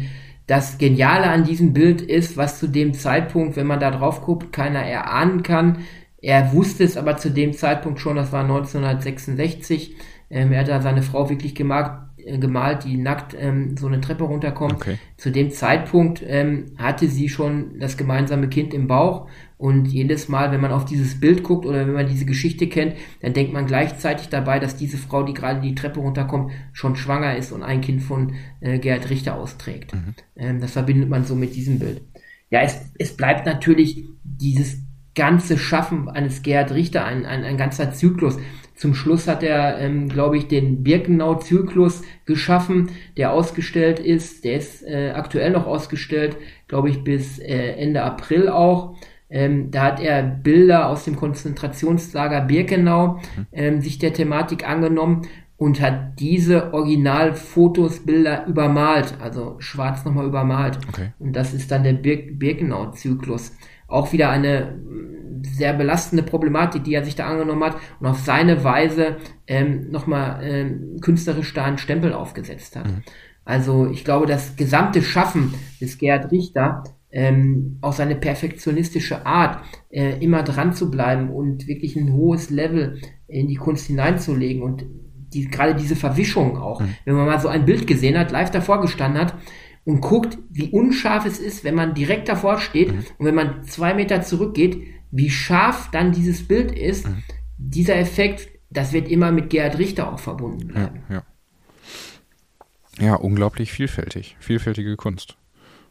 das 0.46 0.78
Geniale 0.78 1.28
an 1.28 1.44
diesem 1.44 1.74
Bild 1.74 2.00
ist, 2.00 2.36
was 2.38 2.58
zu 2.58 2.68
dem 2.68 2.94
Zeitpunkt, 2.94 3.56
wenn 3.56 3.66
man 3.66 3.80
da 3.80 3.90
drauf 3.90 4.22
guckt, 4.22 4.52
keiner 4.52 4.80
erahnen 4.82 5.42
kann. 5.42 5.80
Er 6.22 6.54
wusste 6.54 6.84
es 6.84 6.96
aber 6.96 7.18
zu 7.18 7.30
dem 7.30 7.52
Zeitpunkt 7.52 8.00
schon, 8.00 8.16
das 8.16 8.32
war 8.32 8.42
1966. 8.42 9.94
Ähm, 10.30 10.52
er 10.52 10.60
hat 10.60 10.68
da 10.68 10.80
seine 10.80 11.02
Frau 11.02 11.28
wirklich 11.28 11.54
gemalt. 11.54 11.90
äh, 12.16 12.38
gemalt, 12.38 12.84
die 12.84 12.96
nackt 12.96 13.36
ähm, 13.38 13.76
so 13.76 13.86
eine 13.86 14.00
Treppe 14.00 14.24
runterkommt. 14.24 14.74
Okay. 14.74 14.98
Zu 15.18 15.30
dem 15.30 15.50
Zeitpunkt 15.50 16.22
ähm, 16.26 16.72
hatte 16.78 17.08
sie 17.08 17.28
schon 17.28 17.78
das 17.78 17.98
gemeinsame 17.98 18.48
Kind 18.48 18.72
im 18.72 18.86
Bauch 18.86 19.28
und 19.64 19.86
jedes 19.86 20.28
Mal, 20.28 20.52
wenn 20.52 20.60
man 20.60 20.72
auf 20.72 20.84
dieses 20.84 21.18
Bild 21.18 21.42
guckt 21.42 21.64
oder 21.64 21.86
wenn 21.86 21.94
man 21.94 22.06
diese 22.06 22.26
Geschichte 22.26 22.68
kennt, 22.68 22.96
dann 23.22 23.32
denkt 23.32 23.54
man 23.54 23.64
gleichzeitig 23.64 24.28
dabei, 24.28 24.58
dass 24.58 24.76
diese 24.76 24.98
Frau, 24.98 25.22
die 25.22 25.32
gerade 25.32 25.62
die 25.62 25.74
Treppe 25.74 26.00
runterkommt, 26.00 26.52
schon 26.74 26.96
schwanger 26.96 27.34
ist 27.38 27.50
und 27.50 27.62
ein 27.62 27.80
Kind 27.80 28.02
von 28.02 28.34
äh, 28.60 28.78
Gerhard 28.78 29.08
Richter 29.08 29.36
austrägt. 29.36 29.94
Mhm. 29.94 30.14
Ähm, 30.36 30.60
das 30.60 30.72
verbindet 30.72 31.08
man 31.08 31.24
so 31.24 31.34
mit 31.34 31.56
diesem 31.56 31.78
Bild. 31.78 32.02
Ja, 32.50 32.60
es, 32.60 32.78
es 32.98 33.16
bleibt 33.16 33.46
natürlich 33.46 34.04
dieses 34.22 34.82
ganze 35.14 35.56
Schaffen 35.56 36.10
eines 36.10 36.42
Gerhard 36.42 36.72
Richter, 36.72 37.06
ein, 37.06 37.24
ein, 37.24 37.42
ein 37.42 37.56
ganzer 37.56 37.90
Zyklus. 37.94 38.36
Zum 38.74 38.94
Schluss 38.94 39.26
hat 39.26 39.42
er, 39.42 39.78
ähm, 39.78 40.10
glaube 40.10 40.36
ich, 40.36 40.46
den 40.46 40.82
Birkenau-Zyklus 40.82 42.02
geschaffen, 42.26 42.90
der 43.16 43.32
ausgestellt 43.32 43.98
ist. 43.98 44.44
Der 44.44 44.58
ist 44.58 44.82
äh, 44.82 45.12
aktuell 45.14 45.52
noch 45.52 45.66
ausgestellt, 45.66 46.36
glaube 46.68 46.90
ich, 46.90 47.02
bis 47.02 47.38
äh, 47.38 47.76
Ende 47.76 48.02
April 48.02 48.50
auch. 48.50 48.94
Ähm, 49.30 49.70
da 49.70 49.82
hat 49.84 50.00
er 50.00 50.22
Bilder 50.22 50.88
aus 50.88 51.04
dem 51.04 51.16
Konzentrationslager 51.16 52.42
Birkenau 52.42 53.14
mhm. 53.14 53.46
ähm, 53.52 53.80
sich 53.80 53.98
der 53.98 54.12
Thematik 54.12 54.68
angenommen 54.68 55.22
und 55.56 55.80
hat 55.80 56.18
diese 56.18 56.74
Originalfotos, 56.74 58.00
Bilder 58.00 58.46
übermalt, 58.46 59.14
also 59.20 59.56
schwarz 59.60 60.04
nochmal 60.04 60.26
übermalt. 60.26 60.78
Okay. 60.88 61.12
Und 61.18 61.34
das 61.34 61.54
ist 61.54 61.70
dann 61.70 61.84
der 61.84 61.94
Bir 61.94 62.32
Birkenau-Zyklus. 62.32 63.52
Auch 63.86 64.12
wieder 64.12 64.30
eine 64.30 64.78
sehr 65.42 65.74
belastende 65.74 66.22
Problematik, 66.22 66.84
die 66.84 66.94
er 66.94 67.04
sich 67.04 67.14
da 67.14 67.26
angenommen 67.26 67.64
hat 67.64 67.76
und 68.00 68.06
auf 68.06 68.18
seine 68.18 68.64
Weise 68.64 69.16
ähm, 69.46 69.90
nochmal 69.90 70.40
ähm, 70.42 70.96
künstlerisch 71.00 71.52
da 71.54 71.64
einen 71.64 71.78
Stempel 71.78 72.12
aufgesetzt 72.12 72.76
hat. 72.76 72.86
Mhm. 72.86 73.02
Also 73.44 73.86
ich 73.86 74.04
glaube, 74.04 74.26
das 74.26 74.56
gesamte 74.56 75.02
Schaffen 75.02 75.54
des 75.80 75.98
Gerhard 75.98 76.32
Richter, 76.32 76.84
ähm, 77.14 77.78
auch 77.80 77.92
seine 77.92 78.16
perfektionistische 78.16 79.24
Art, 79.24 79.64
äh, 79.90 80.18
immer 80.18 80.42
dran 80.42 80.74
zu 80.74 80.90
bleiben 80.90 81.30
und 81.30 81.68
wirklich 81.68 81.94
ein 81.94 82.12
hohes 82.12 82.50
Level 82.50 83.00
in 83.28 83.46
die 83.46 83.54
Kunst 83.54 83.86
hineinzulegen 83.86 84.62
und 84.62 84.84
die, 85.32 85.46
gerade 85.46 85.76
diese 85.76 85.94
Verwischung 85.94 86.58
auch, 86.58 86.80
mhm. 86.80 86.96
wenn 87.04 87.14
man 87.14 87.26
mal 87.26 87.40
so 87.40 87.48
ein 87.48 87.64
Bild 87.64 87.86
gesehen 87.86 88.18
hat, 88.18 88.32
live 88.32 88.50
davor 88.50 88.80
gestanden 88.80 89.20
hat 89.20 89.34
und 89.84 90.00
guckt, 90.00 90.38
wie 90.50 90.70
unscharf 90.70 91.24
es 91.24 91.38
ist, 91.38 91.62
wenn 91.62 91.76
man 91.76 91.94
direkt 91.94 92.28
davor 92.28 92.58
steht 92.58 92.92
mhm. 92.92 93.04
und 93.18 93.26
wenn 93.26 93.34
man 93.34 93.62
zwei 93.62 93.94
Meter 93.94 94.22
zurückgeht, 94.22 94.82
wie 95.12 95.30
scharf 95.30 95.90
dann 95.92 96.10
dieses 96.10 96.48
Bild 96.48 96.72
ist. 96.72 97.06
Mhm. 97.06 97.22
Dieser 97.56 97.96
Effekt, 97.96 98.48
das 98.70 98.92
wird 98.92 99.08
immer 99.08 99.30
mit 99.30 99.50
Gerhard 99.50 99.78
Richter 99.78 100.12
auch 100.12 100.18
verbunden 100.18 100.66
bleiben. 100.66 101.02
Ja, 101.08 101.22
ja. 102.98 103.06
ja, 103.06 103.14
unglaublich 103.14 103.70
vielfältig. 103.72 104.36
Vielfältige 104.40 104.96
Kunst. 104.96 105.36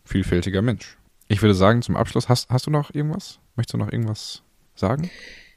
Vielfältiger 0.03 0.61
Mensch. 0.61 0.97
Ich 1.33 1.41
würde 1.41 1.55
sagen, 1.55 1.81
zum 1.81 1.95
Abschluss, 1.95 2.29
hast, 2.29 2.47
hast 2.51 2.67
du 2.67 2.71
noch 2.71 2.93
irgendwas? 2.93 3.39
Möchtest 3.55 3.73
du 3.73 3.77
noch 3.79 3.91
irgendwas 3.91 4.43
sagen? 4.75 5.09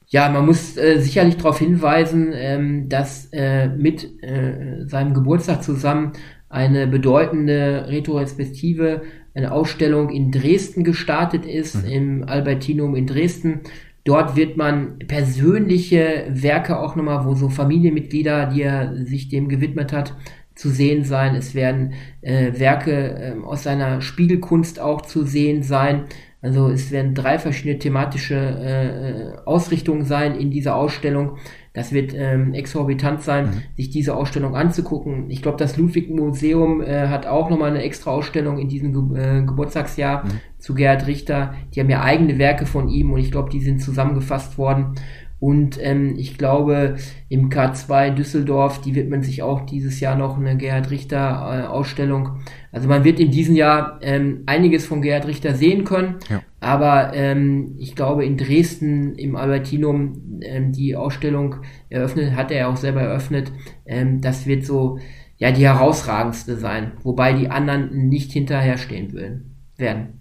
Ja, 0.08 0.30
man 0.30 0.46
muss 0.46 0.78
äh, 0.78 1.00
sicherlich 1.00 1.36
darauf 1.36 1.58
hinweisen, 1.58 2.32
ähm, 2.32 2.88
dass 2.88 3.28
äh, 3.32 3.68
mit 3.68 4.22
äh, 4.22 4.86
seinem 4.86 5.12
Geburtstag 5.12 5.62
zusammen 5.62 6.12
eine 6.48 6.86
bedeutende 6.86 7.88
Retrospektive, 7.88 9.02
eine 9.34 9.52
Ausstellung 9.52 10.08
in 10.08 10.32
Dresden 10.32 10.82
gestartet 10.82 11.44
ist, 11.44 11.84
mhm. 11.84 11.90
im 11.90 12.24
Albertinum 12.26 12.96
in 12.96 13.06
Dresden. 13.06 13.60
Dort 14.04 14.34
wird 14.34 14.56
man 14.56 14.98
persönliche 15.00 16.26
Werke 16.30 16.78
auch 16.78 16.96
nochmal, 16.96 17.26
wo 17.26 17.34
so 17.34 17.50
Familienmitglieder, 17.50 18.46
die 18.46 18.62
er 18.62 18.94
sich 19.04 19.28
dem 19.28 19.50
gewidmet 19.50 19.92
hat, 19.92 20.14
zu 20.56 20.70
sehen 20.70 21.04
sein. 21.04 21.36
Es 21.36 21.54
werden 21.54 21.92
äh, 22.22 22.58
Werke 22.58 23.36
äh, 23.36 23.44
aus 23.44 23.62
seiner 23.62 24.00
Spiegelkunst 24.00 24.80
auch 24.80 25.02
zu 25.02 25.22
sehen 25.22 25.62
sein. 25.62 26.04
Also 26.42 26.68
es 26.68 26.90
werden 26.90 27.14
drei 27.14 27.38
verschiedene 27.38 27.78
thematische 27.78 28.34
äh, 28.34 29.38
Ausrichtungen 29.46 30.04
sein 30.04 30.34
in 30.34 30.50
dieser 30.50 30.76
Ausstellung. 30.76 31.38
Das 31.72 31.92
wird 31.92 32.14
ähm, 32.16 32.54
exorbitant 32.54 33.20
sein, 33.20 33.46
mhm. 33.46 33.62
sich 33.76 33.90
diese 33.90 34.16
Ausstellung 34.16 34.56
anzugucken. 34.56 35.28
Ich 35.28 35.42
glaube, 35.42 35.58
das 35.58 35.76
Ludwig-Museum 35.76 36.80
äh, 36.80 37.08
hat 37.08 37.26
auch 37.26 37.50
nochmal 37.50 37.70
eine 37.70 37.82
extra 37.82 38.12
Ausstellung 38.12 38.58
in 38.58 38.68
diesem 38.68 39.12
Ge 39.12 39.40
äh, 39.40 39.42
Geburtstagsjahr 39.44 40.24
mhm. 40.24 40.30
zu 40.58 40.74
Gerhard 40.74 41.06
Richter. 41.06 41.54
Die 41.74 41.80
haben 41.80 41.90
ja 41.90 42.00
eigene 42.02 42.38
Werke 42.38 42.64
von 42.64 42.88
ihm 42.88 43.12
und 43.12 43.20
ich 43.20 43.30
glaube, 43.30 43.50
die 43.50 43.60
sind 43.60 43.82
zusammengefasst 43.82 44.56
worden. 44.56 44.94
Und 45.38 45.78
ähm, 45.82 46.14
ich 46.16 46.38
glaube, 46.38 46.96
im 47.28 47.50
K2 47.50 48.14
Düsseldorf, 48.14 48.80
die 48.80 48.94
wird 48.94 49.10
man 49.10 49.22
sich 49.22 49.42
auch 49.42 49.66
dieses 49.66 50.00
Jahr 50.00 50.16
noch 50.16 50.38
eine 50.38 50.56
Gerhard 50.56 50.90
Richter 50.90 51.18
äh, 51.18 51.66
Ausstellung. 51.66 52.40
Also 52.72 52.88
man 52.88 53.04
wird 53.04 53.20
in 53.20 53.30
diesem 53.30 53.54
Jahr 53.54 53.98
ähm, 54.00 54.44
einiges 54.46 54.86
von 54.86 55.02
Gerhard 55.02 55.26
Richter 55.26 55.54
sehen 55.54 55.84
können. 55.84 56.16
Ja. 56.30 56.42
Aber 56.60 57.12
ähm, 57.14 57.74
ich 57.78 57.94
glaube, 57.94 58.24
in 58.24 58.38
Dresden 58.38 59.14
im 59.16 59.36
Albertinum 59.36 60.40
ähm, 60.40 60.72
die 60.72 60.96
Ausstellung 60.96 61.56
eröffnet, 61.90 62.34
hat 62.34 62.50
er 62.50 62.68
auch 62.68 62.76
selber 62.76 63.02
eröffnet. 63.02 63.52
Ähm, 63.84 64.22
das 64.22 64.46
wird 64.46 64.64
so 64.64 64.98
ja 65.36 65.52
die 65.52 65.66
herausragendste 65.66 66.56
sein, 66.56 66.92
wobei 67.02 67.34
die 67.34 67.50
anderen 67.50 68.08
nicht 68.08 68.32
hinterherstehen 68.32 69.42
werden. 69.76 70.20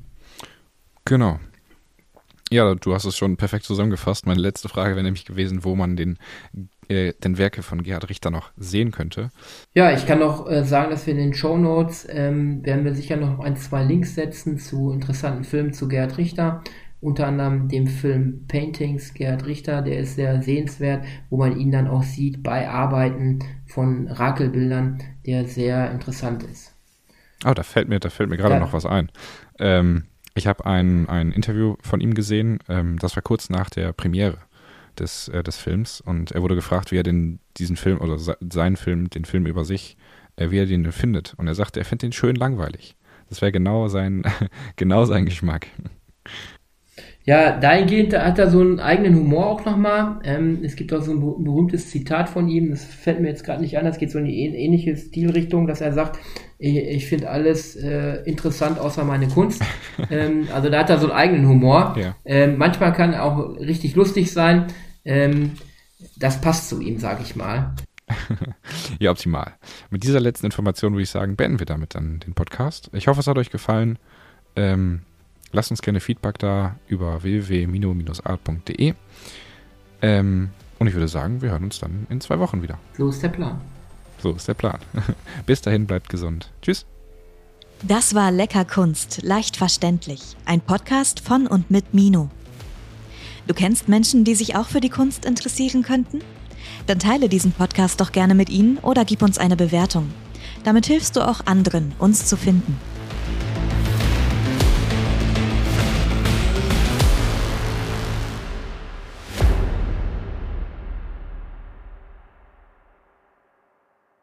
Genau. 1.05 1.39
Ja, 2.55 2.73
du 2.73 2.93
hast 2.93 3.03
es 3.03 3.17
schon 3.17 3.35
perfekt 3.35 3.65
zusammengefasst. 3.65 4.25
Meine 4.27 4.39
letzte 4.39 4.69
Frage 4.69 4.95
wäre 4.95 5.03
nämlich 5.03 5.25
gewesen, 5.25 5.65
wo 5.65 5.75
man 5.75 5.97
den, 5.97 6.17
äh, 6.87 7.11
den 7.11 7.37
Werke 7.37 7.63
von 7.63 7.83
Gerhard 7.83 8.07
Richter 8.07 8.31
noch 8.31 8.51
sehen 8.55 8.91
könnte. 8.91 9.29
Ja, 9.73 9.91
ich 9.91 10.05
kann 10.05 10.19
noch 10.19 10.49
äh, 10.49 10.63
sagen, 10.63 10.89
dass 10.89 11.05
wir 11.05 11.13
in 11.15 11.19
den 11.19 11.33
Show 11.33 11.57
Notes 11.57 12.07
ähm, 12.09 12.65
werden 12.65 12.85
wir 12.85 12.95
sicher 12.95 13.17
noch 13.17 13.41
ein, 13.41 13.57
zwei 13.57 13.83
Links 13.83 14.15
setzen 14.15 14.57
zu 14.57 14.93
interessanten 14.93 15.43
Filmen 15.43 15.73
zu 15.73 15.89
Gerhard 15.89 16.17
Richter. 16.17 16.63
Unter 17.01 17.27
anderem 17.27 17.67
dem 17.67 17.87
Film 17.87 18.45
Paintings 18.47 19.13
Gerhard 19.13 19.45
Richter, 19.45 19.81
der 19.81 19.99
ist 19.99 20.15
sehr 20.15 20.41
sehenswert, 20.41 21.03
wo 21.29 21.35
man 21.35 21.59
ihn 21.59 21.73
dann 21.73 21.89
auch 21.89 22.03
sieht 22.03 22.41
bei 22.41 22.69
Arbeiten 22.69 23.39
von 23.65 24.07
Rakelbildern, 24.07 25.03
der 25.25 25.43
sehr 25.43 25.91
interessant 25.91 26.43
ist. 26.43 26.73
Ah, 27.43 27.51
oh, 27.51 27.53
da 27.53 27.63
fällt 27.63 27.89
mir, 27.89 27.99
da 27.99 28.09
fällt 28.09 28.29
mir 28.29 28.37
gerade 28.37 28.53
ja. 28.53 28.59
noch 28.61 28.71
was 28.71 28.85
ein. 28.85 29.11
Ähm, 29.59 30.05
ich 30.35 30.47
habe 30.47 30.65
ein, 30.65 31.09
ein 31.09 31.31
Interview 31.31 31.75
von 31.81 32.01
ihm 32.01 32.13
gesehen, 32.13 32.59
ähm, 32.69 32.99
das 32.99 33.15
war 33.15 33.23
kurz 33.23 33.49
nach 33.49 33.69
der 33.69 33.93
Premiere 33.93 34.37
des, 34.99 35.29
äh, 35.29 35.43
des 35.43 35.57
Films 35.57 36.01
und 36.01 36.31
er 36.31 36.41
wurde 36.41 36.55
gefragt, 36.55 36.91
wie 36.91 36.97
er 36.97 37.03
den, 37.03 37.39
diesen 37.57 37.77
Film 37.77 37.99
oder 37.99 38.17
seinen 38.17 38.75
Film, 38.75 39.09
den 39.09 39.25
Film 39.25 39.45
über 39.45 39.65
sich, 39.65 39.97
äh, 40.35 40.51
wie 40.51 40.59
er 40.59 40.65
den 40.65 40.91
findet. 40.91 41.33
Und 41.37 41.47
er 41.47 41.55
sagte, 41.55 41.79
er 41.79 41.85
findet 41.85 42.03
den 42.03 42.11
schön 42.11 42.35
langweilig. 42.35 42.95
Das 43.29 43.41
wäre 43.41 43.51
genau 43.51 43.87
sein, 43.87 44.23
genau 44.75 45.05
sein 45.05 45.25
Geschmack. 45.25 45.67
Ja, 47.23 47.57
dahingehend 47.59 48.13
hat 48.13 48.37
er 48.37 48.51
so 48.51 48.61
einen 48.61 48.79
eigenen 48.79 49.15
Humor 49.15 49.47
auch 49.47 49.65
nochmal. 49.65 50.19
Ähm, 50.23 50.59
es 50.63 50.75
gibt 50.75 50.93
auch 50.93 51.01
so 51.01 51.11
ein 51.11 51.43
berühmtes 51.43 51.89
Zitat 51.89 52.29
von 52.29 52.47
ihm, 52.47 52.69
das 52.69 52.85
fällt 52.85 53.19
mir 53.19 53.29
jetzt 53.29 53.43
gerade 53.43 53.61
nicht 53.61 53.77
an, 53.77 53.85
das 53.85 53.97
geht 53.97 54.11
so 54.11 54.19
in 54.19 54.25
die 54.25 54.39
ähnliche 54.39 54.95
Stilrichtung, 54.95 55.65
dass 55.65 55.81
er 55.81 55.93
sagt, 55.93 56.19
ich, 56.57 56.77
ich 56.77 57.05
finde 57.07 57.29
alles 57.29 57.75
äh, 57.75 58.23
interessant 58.25 58.79
außer 58.79 59.03
meine 59.03 59.27
Kunst. 59.27 59.61
ähm, 60.09 60.47
also 60.53 60.69
da 60.69 60.79
hat 60.79 60.89
er 60.89 60.97
so 60.97 61.07
einen 61.07 61.17
eigenen 61.17 61.47
Humor. 61.47 61.95
Ja. 61.97 62.15
Ähm, 62.25 62.57
manchmal 62.57 62.93
kann 62.93 63.13
er 63.13 63.23
auch 63.23 63.57
richtig 63.57 63.95
lustig 63.95 64.31
sein. 64.31 64.67
Ähm, 65.03 65.51
das 66.17 66.41
passt 66.41 66.69
zu 66.69 66.81
ihm, 66.81 66.99
sag 66.99 67.21
ich 67.21 67.35
mal. 67.35 67.75
ja, 68.99 69.11
optimal. 69.11 69.53
Mit 69.89 70.03
dieser 70.03 70.19
letzten 70.19 70.45
Information 70.45 70.93
würde 70.93 71.03
ich 71.03 71.09
sagen, 71.09 71.35
beenden 71.35 71.59
wir 71.59 71.65
damit 71.65 71.95
dann 71.95 72.19
den 72.19 72.33
Podcast. 72.33 72.89
Ich 72.93 73.07
hoffe, 73.07 73.19
es 73.19 73.27
hat 73.27 73.37
euch 73.37 73.49
gefallen. 73.49 73.97
Ähm, 74.55 75.01
Lasst 75.55 75.71
uns 75.71 75.81
gerne 75.81 76.01
Feedback 76.01 76.37
da 76.37 76.75
über 76.89 77.23
www.mino-art.de. 77.23 78.93
Ähm, 80.01 80.49
und 80.79 80.87
ich 80.87 80.93
würde 80.93 81.07
sagen, 81.07 81.41
wir 81.41 81.51
hören 81.51 81.63
uns 81.63 81.79
dann 81.79 82.05
in 82.09 82.19
zwei 82.19 82.39
Wochen 82.39 82.61
wieder. 82.61 82.77
So 82.97 83.07
ist 83.07 83.23
der 83.23 83.29
Plan. 83.29 83.61
So 84.25 84.31
ist 84.31 84.47
der 84.47 84.55
Plan. 84.55 84.79
Bis 85.45 85.61
dahin, 85.61 85.85
bleibt 85.85 86.09
gesund. 86.09 86.49
Tschüss. 86.63 86.87
Das 87.83 88.15
war 88.15 88.31
Lecker 88.31 88.65
Kunst, 88.65 89.21
leicht 89.21 89.55
verständlich. 89.55 90.35
Ein 90.45 90.61
Podcast 90.61 91.19
von 91.19 91.45
und 91.45 91.69
mit 91.69 91.93
Mino. 91.93 92.31
Du 93.45 93.53
kennst 93.53 93.87
Menschen, 93.87 94.23
die 94.23 94.33
sich 94.33 94.55
auch 94.55 94.65
für 94.65 94.79
die 94.79 94.89
Kunst 94.89 95.25
interessieren 95.25 95.83
könnten? 95.83 96.21
Dann 96.87 96.97
teile 96.97 97.29
diesen 97.29 97.51
Podcast 97.51 98.01
doch 98.01 98.11
gerne 98.11 98.33
mit 98.33 98.49
ihnen 98.49 98.79
oder 98.79 99.05
gib 99.05 99.21
uns 99.21 99.37
eine 99.37 99.55
Bewertung. 99.55 100.11
Damit 100.63 100.87
hilfst 100.87 101.15
du 101.15 101.21
auch 101.21 101.45
anderen, 101.45 101.93
uns 101.99 102.25
zu 102.25 102.35
finden. 102.35 102.79